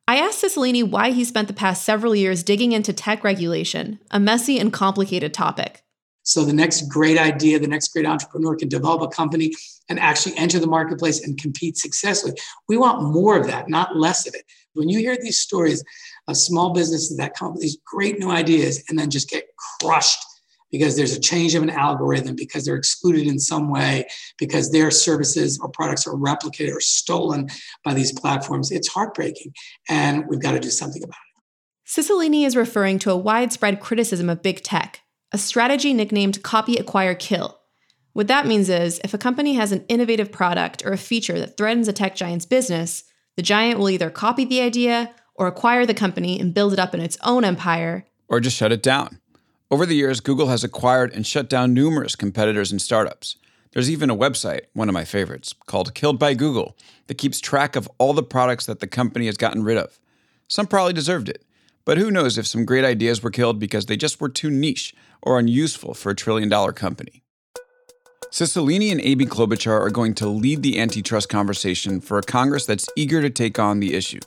[0.09, 4.19] I asked Cicilline why he spent the past several years digging into tech regulation, a
[4.19, 5.85] messy and complicated topic.
[6.29, 9.51] So the next great idea, the next great entrepreneur can develop a company
[9.89, 12.35] and actually enter the marketplace and compete successfully.
[12.69, 14.43] We want more of that, not less of it.
[14.75, 15.83] When you hear these stories
[16.29, 19.45] of small businesses that come up with these great new ideas and then just get
[19.81, 20.19] crushed
[20.71, 24.07] because there's a change of an algorithm, because they're excluded in some way,
[24.37, 27.49] because their services or products are replicated or stolen
[27.85, 29.55] by these platforms, it's heartbreaking.
[29.89, 31.91] And we've got to do something about it.
[31.91, 35.01] Cicilline is referring to a widespread criticism of big tech,
[35.33, 37.59] a strategy nicknamed copy, acquire, kill.
[38.13, 41.57] What that means is if a company has an innovative product or a feature that
[41.57, 43.05] threatens a tech giant's business,
[43.37, 46.95] the giant will either copy the idea or acquire the company and build it up
[46.95, 49.21] in its own empire, or just shut it down.
[49.71, 53.37] Over the years, Google has acquired and shut down numerous competitors and startups.
[53.73, 56.77] There's even a website, one of my favorites, called Killed by Google,
[57.07, 60.01] that keeps track of all the products that the company has gotten rid of.
[60.49, 61.45] Some probably deserved it,
[61.85, 64.95] but who knows if some great ideas were killed because they just were too niche
[65.23, 67.23] or unuseful for a trillion dollar company.
[68.31, 72.89] Cicilline and Amy Klobuchar are going to lead the antitrust conversation for a Congress that's
[72.95, 74.21] eager to take on the issue.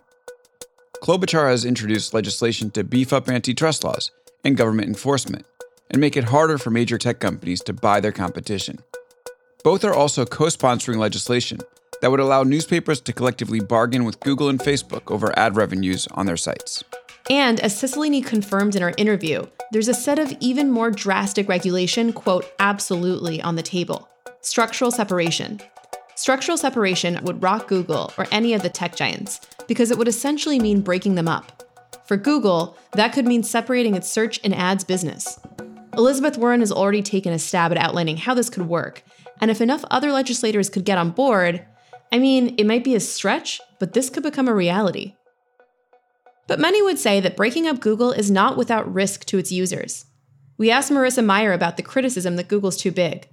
[1.03, 4.11] Klobuchar has introduced legislation to beef up antitrust laws
[4.43, 5.45] and government enforcement
[5.91, 8.79] and make it harder for major tech companies to buy their competition.
[9.63, 11.59] Both are also co sponsoring legislation
[12.01, 16.25] that would allow newspapers to collectively bargain with Google and Facebook over ad revenues on
[16.25, 16.83] their sites.
[17.29, 22.11] And as Cicilline confirmed in our interview, there's a set of even more drastic regulation,
[22.11, 24.07] quote, absolutely on the table
[24.41, 25.61] structural separation.
[26.15, 30.59] Structural separation would rock Google or any of the tech giants because it would essentially
[30.59, 31.63] mean breaking them up.
[32.05, 35.39] For Google, that could mean separating its search and ads business.
[35.95, 39.03] Elizabeth Warren has already taken a stab at outlining how this could work,
[39.39, 41.65] and if enough other legislators could get on board,
[42.11, 45.15] I mean, it might be a stretch, but this could become a reality.
[46.47, 50.05] But many would say that breaking up Google is not without risk to its users.
[50.57, 53.27] We asked Marissa Mayer about the criticism that Google's too big.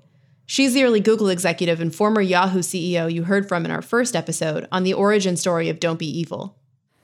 [0.46, 4.16] She's the early Google executive and former Yahoo CEO you heard from in our first
[4.16, 6.56] episode on the origin story of Don't Be Evil.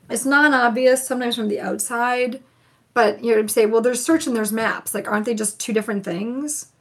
[0.08, 2.42] It's not obvious sometimes from the outside,
[2.94, 4.94] but you know, say, well, there's search and there's maps.
[4.94, 6.72] Like, aren't they just two different things?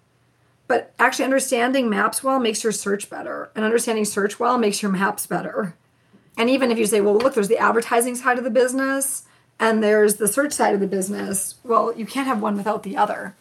[0.68, 4.92] But actually, understanding maps well makes your search better, and understanding search well makes your
[4.92, 5.76] maps better.
[6.38, 9.24] And even if you say, well, look, there's the advertising side of the business
[9.60, 12.98] and there's the search side of the business, well, you can't have one without the
[12.98, 13.36] other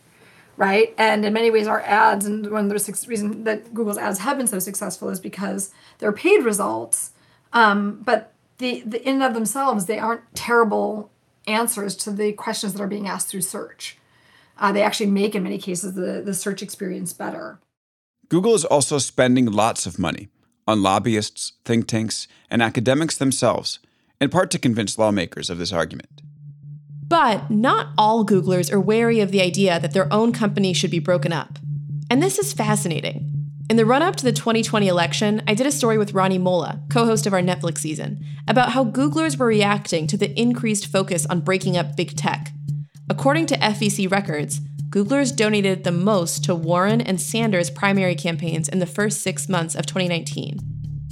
[0.57, 0.95] right?
[0.99, 4.37] And in many ways, our ads and one of the reason that Google's ads have
[4.37, 7.13] been so successful is because they're paid results,
[7.53, 11.11] um, but the, the in and of themselves they aren't terrible
[11.47, 13.99] answers to the questions that are being asked through search.
[14.59, 17.59] Uh, they actually make in many cases the, the search experience better.
[18.29, 20.29] Google is also spending lots of money
[20.67, 23.79] on lobbyists, think tanks, and academics themselves,
[24.21, 26.23] in part to convince lawmakers of this argument.
[27.07, 30.99] But not all Googlers are wary of the idea that their own company should be
[30.99, 31.59] broken up.
[32.11, 33.29] And this is fascinating.
[33.69, 36.83] In the run up to the 2020 election, I did a story with Rani Molla,
[36.91, 41.27] co host of our Netflix season, about how Googlers were reacting to the increased focus
[41.27, 42.53] on breaking up big tech.
[43.09, 44.61] According to FEC records,
[44.93, 49.75] Googlers donated the most to Warren and Sanders primary campaigns in the first six months
[49.75, 50.59] of 2019.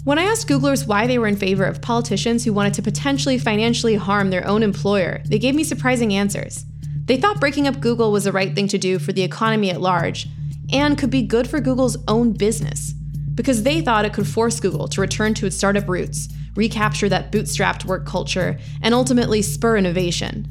[0.05, 3.39] When I asked Googlers why they were in favor of politicians who wanted to potentially
[3.39, 6.66] financially harm their own employer, they gave me surprising answers.
[7.07, 9.81] They thought breaking up Google was the right thing to do for the economy at
[9.81, 10.28] large
[10.70, 12.93] and could be good for Google's own business
[13.35, 17.33] because they thought it could force Google to return to its startup roots, recapture that
[17.33, 20.47] bootstrapped work culture, and ultimately spur innovation.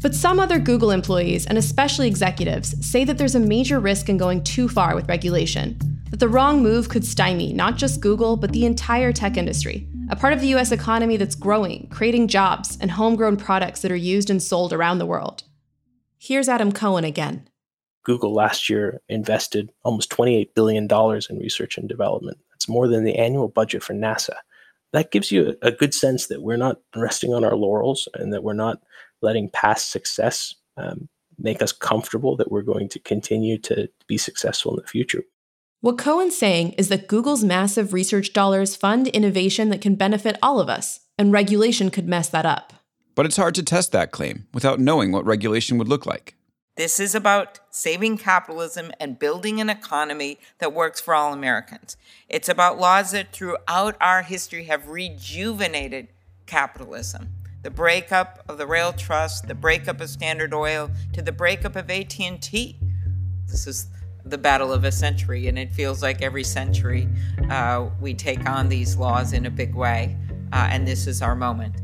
[0.00, 4.16] But some other Google employees, and especially executives, say that there's a major risk in
[4.16, 5.76] going too far with regulation,
[6.10, 10.14] that the wrong move could stymie not just Google, but the entire tech industry, a
[10.14, 14.30] part of the US economy that's growing, creating jobs and homegrown products that are used
[14.30, 15.42] and sold around the world.
[16.16, 17.48] Here's Adam Cohen again.
[18.04, 20.88] Google last year invested almost $28 billion
[21.28, 22.38] in research and development.
[22.52, 24.34] That's more than the annual budget for NASA.
[24.92, 28.44] That gives you a good sense that we're not resting on our laurels and that
[28.44, 28.80] we're not
[29.22, 31.08] letting past success um,
[31.38, 35.24] make us comfortable that we're going to continue to be successful in the future.
[35.80, 40.58] What Cohen's saying is that Google's massive research dollars fund innovation that can benefit all
[40.58, 42.72] of us, and regulation could mess that up.
[43.14, 46.34] But it's hard to test that claim without knowing what regulation would look like.
[46.76, 51.96] This is about saving capitalism and building an economy that works for all Americans.
[52.28, 56.08] It's about laws that throughout our history have rejuvenated
[56.46, 57.30] capitalism
[57.62, 61.90] the breakup of the rail trust, the breakup of Standard Oil, to the breakup of
[61.90, 62.78] AT&T.
[63.46, 63.86] This is
[64.24, 67.08] the battle of a century, and it feels like every century
[67.50, 70.16] uh, we take on these laws in a big way,
[70.52, 71.74] uh, and this is our moment.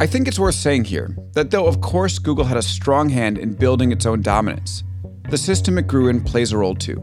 [0.00, 3.38] I think it's worth saying here that though, of course, Google had a strong hand
[3.38, 4.82] in building its own dominance,
[5.28, 6.98] the system it grew in plays a role too.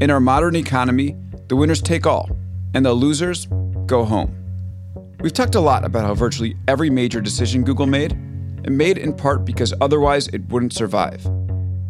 [0.00, 1.16] In our modern economy,
[1.48, 2.28] the winners take all,
[2.74, 3.46] and the losers
[3.86, 4.39] go home.
[5.22, 8.12] We've talked a lot about how virtually every major decision Google made,
[8.64, 11.22] it made in part because otherwise it wouldn't survive.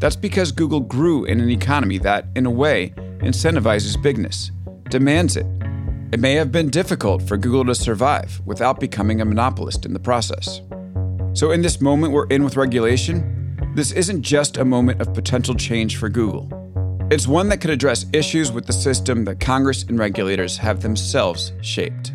[0.01, 4.51] That's because Google grew in an economy that, in a way, incentivizes bigness,
[4.89, 5.47] demands it.
[6.11, 10.01] It may have been difficult for Google to survive without becoming a monopolist in the
[10.01, 10.61] process.
[11.33, 15.55] So, in this moment we're in with regulation, this isn't just a moment of potential
[15.55, 16.49] change for Google.
[17.12, 21.53] It's one that could address issues with the system that Congress and regulators have themselves
[21.61, 22.12] shaped.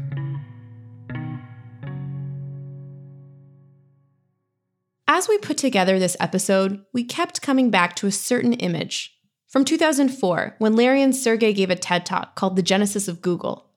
[5.18, 9.18] As we put together this episode, we kept coming back to a certain image.
[9.47, 13.70] From 2004, when Larry and Sergey gave a TED talk called The Genesis of Google.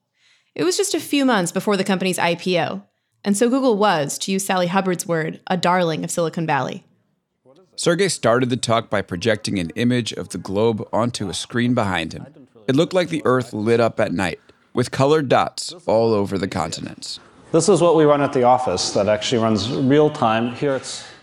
[0.53, 2.83] It was just a few months before the company's IPO,
[3.23, 6.83] and so Google was, to use Sally Hubbard's word, a darling of Silicon Valley.
[7.77, 12.11] Sergey started the talk by projecting an image of the globe onto a screen behind
[12.11, 12.25] him.
[12.67, 14.41] It looked like the Earth lit up at night,
[14.73, 17.21] with colored dots all over the continents.
[17.53, 20.53] This is what we run at the office that actually runs real time.
[20.53, 21.18] Here it's slightly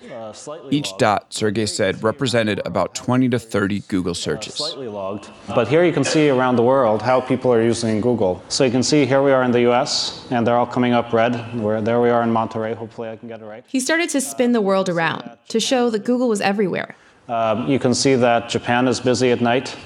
[0.70, 4.54] Each dot, Sergey said, represented about 20 to 30 Google searches.
[4.54, 5.30] slightly logged.
[5.48, 8.42] But here you can see around the world how people are using Google.
[8.48, 11.12] So you can see here we are in the US, and they're all coming up
[11.12, 11.34] red.
[11.60, 12.74] Where there we are in Monterey.
[12.74, 13.64] Hopefully I can get it right.
[13.66, 16.94] He started to spin the world around to show that Google was everywhere.
[17.28, 19.76] Um, you can see that Japan is busy at night.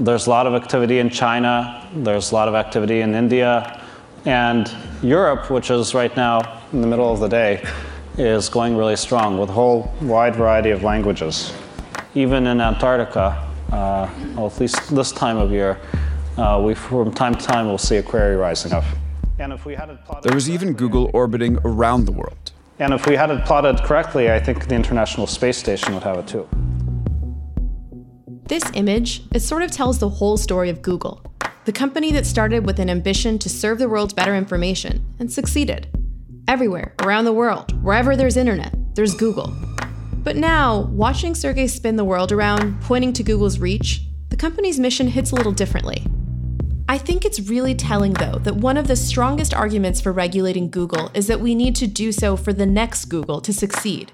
[0.00, 1.86] There's a lot of activity in China.
[1.94, 3.80] There's a lot of activity in India.
[4.24, 7.62] And Europe, which is right now in the middle of the day,
[8.18, 11.52] is going really strong with a whole wide variety of languages.
[12.14, 15.78] Even in Antarctica, uh, well, at least this time of year,
[16.38, 18.84] uh, we from time to time will see a query rising up.
[19.38, 22.52] And if we had it plotted, There was even Google orbiting around the world.
[22.78, 26.18] and if we had it plotted correctly, I think the International Space Station would have
[26.18, 26.48] it too.
[28.48, 31.22] This image, it sort of tells the whole story of Google,
[31.64, 35.88] the company that started with an ambition to serve the world better information and succeeded.
[36.46, 39.54] Everywhere, around the world, wherever there's internet, there's Google.
[40.22, 45.08] But now, watching Sergey spin the world around, pointing to Google's reach, the company's mission
[45.08, 46.04] hits a little differently.
[46.86, 51.10] I think it's really telling, though, that one of the strongest arguments for regulating Google
[51.14, 54.12] is that we need to do so for the next Google to succeed.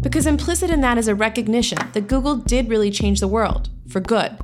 [0.00, 4.00] Because implicit in that is a recognition that Google did really change the world, for
[4.00, 4.38] good.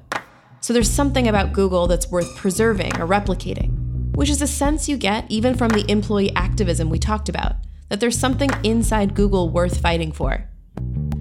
[0.60, 3.83] So there's something about Google that's worth preserving or replicating,
[4.14, 7.56] which is a sense you get even from the employee activism we talked about,
[7.88, 10.48] that there's something inside Google worth fighting for.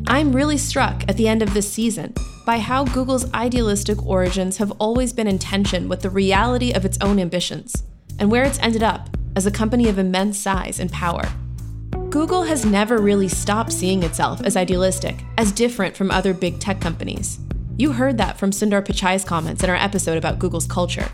[0.08, 2.14] I'm really struck at the end of this season
[2.46, 6.98] by how Google's idealistic origins have always been in tension with the reality of its
[7.02, 7.84] own ambitions,
[8.20, 11.24] and where it's ended up as a company of immense size and power.
[12.10, 16.80] Google has never really stopped seeing itself as idealistic, as different from other big tech
[16.80, 17.40] companies.
[17.78, 21.10] You heard that from Sundar Pichai's comments in our episode about Google's culture.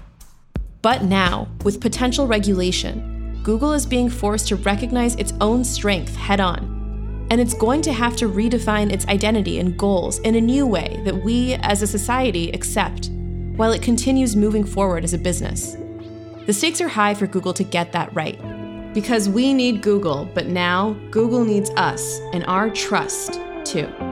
[0.81, 6.39] But now, with potential regulation, Google is being forced to recognize its own strength head
[6.39, 7.27] on.
[7.31, 11.01] And it's going to have to redefine its identity and goals in a new way
[11.05, 13.09] that we as a society accept,
[13.55, 15.75] while it continues moving forward as a business.
[16.45, 18.39] The stakes are high for Google to get that right.
[18.93, 24.08] Because we need Google, but now Google needs us and our trust too.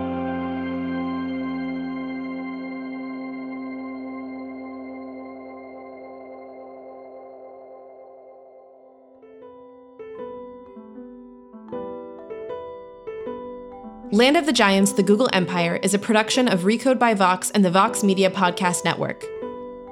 [14.12, 17.66] Land of the Giants, The Google Empire is a production of Recode by Vox and
[17.66, 19.26] the Vox Media Podcast Network.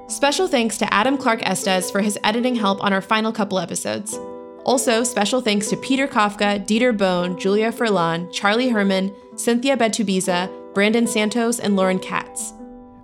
[0.08, 4.18] Special thanks to Adam Clark Estes for his editing help on our final couple episodes.
[4.64, 11.06] Also, special thanks to Peter Kafka, Dieter Bohn, Julia Furlan, Charlie Herman, Cynthia Betubiza, Brandon
[11.06, 12.54] Santos, and Lauren Katz.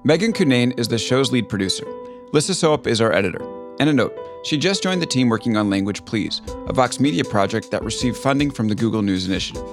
[0.05, 1.85] Megan Cunane is the show's lead producer.
[2.33, 3.43] Lisa Soep is our editor.
[3.79, 7.25] And a note, she just joined the team working on Language Please, a Vox Media
[7.25, 9.65] project that received funding from the Google News Initiative.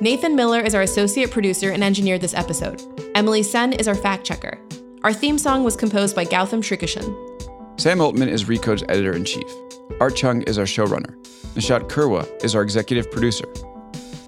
[0.00, 2.82] Nathan Miller is our associate producer and engineered this episode.
[3.14, 4.58] Emily Sen is our fact checker.
[5.02, 7.80] Our theme song was composed by Gautam Srikishan.
[7.80, 9.50] Sam Altman is Recode's editor in chief.
[10.00, 11.16] Art Chung is our showrunner.
[11.54, 13.46] Nishat Kurwa is our executive producer.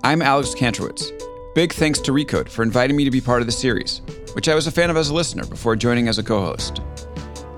[0.02, 1.10] I'm Alex Kantrowitz.
[1.54, 4.00] Big thanks to Recode for inviting me to be part of the series,
[4.32, 6.80] which I was a fan of as a listener before joining as a co host.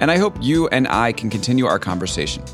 [0.05, 2.45] And I hope you and I can continue our conversation.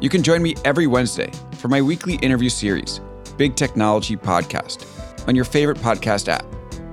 [0.00, 3.00] You can join me every Wednesday for my weekly interview series,
[3.36, 4.84] Big Technology Podcast,
[5.28, 6.44] on your favorite podcast app.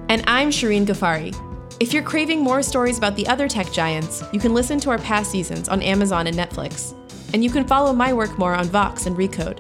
[0.10, 1.34] And I'm Shirin Ghaffary.
[1.80, 5.00] If you're craving more stories about the other tech giants, you can listen to our
[5.00, 6.94] past seasons on Amazon and Netflix.
[7.34, 9.58] And you can follow my work more on Vox and Recode.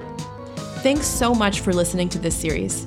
[0.83, 2.85] Thanks so much for listening to this series.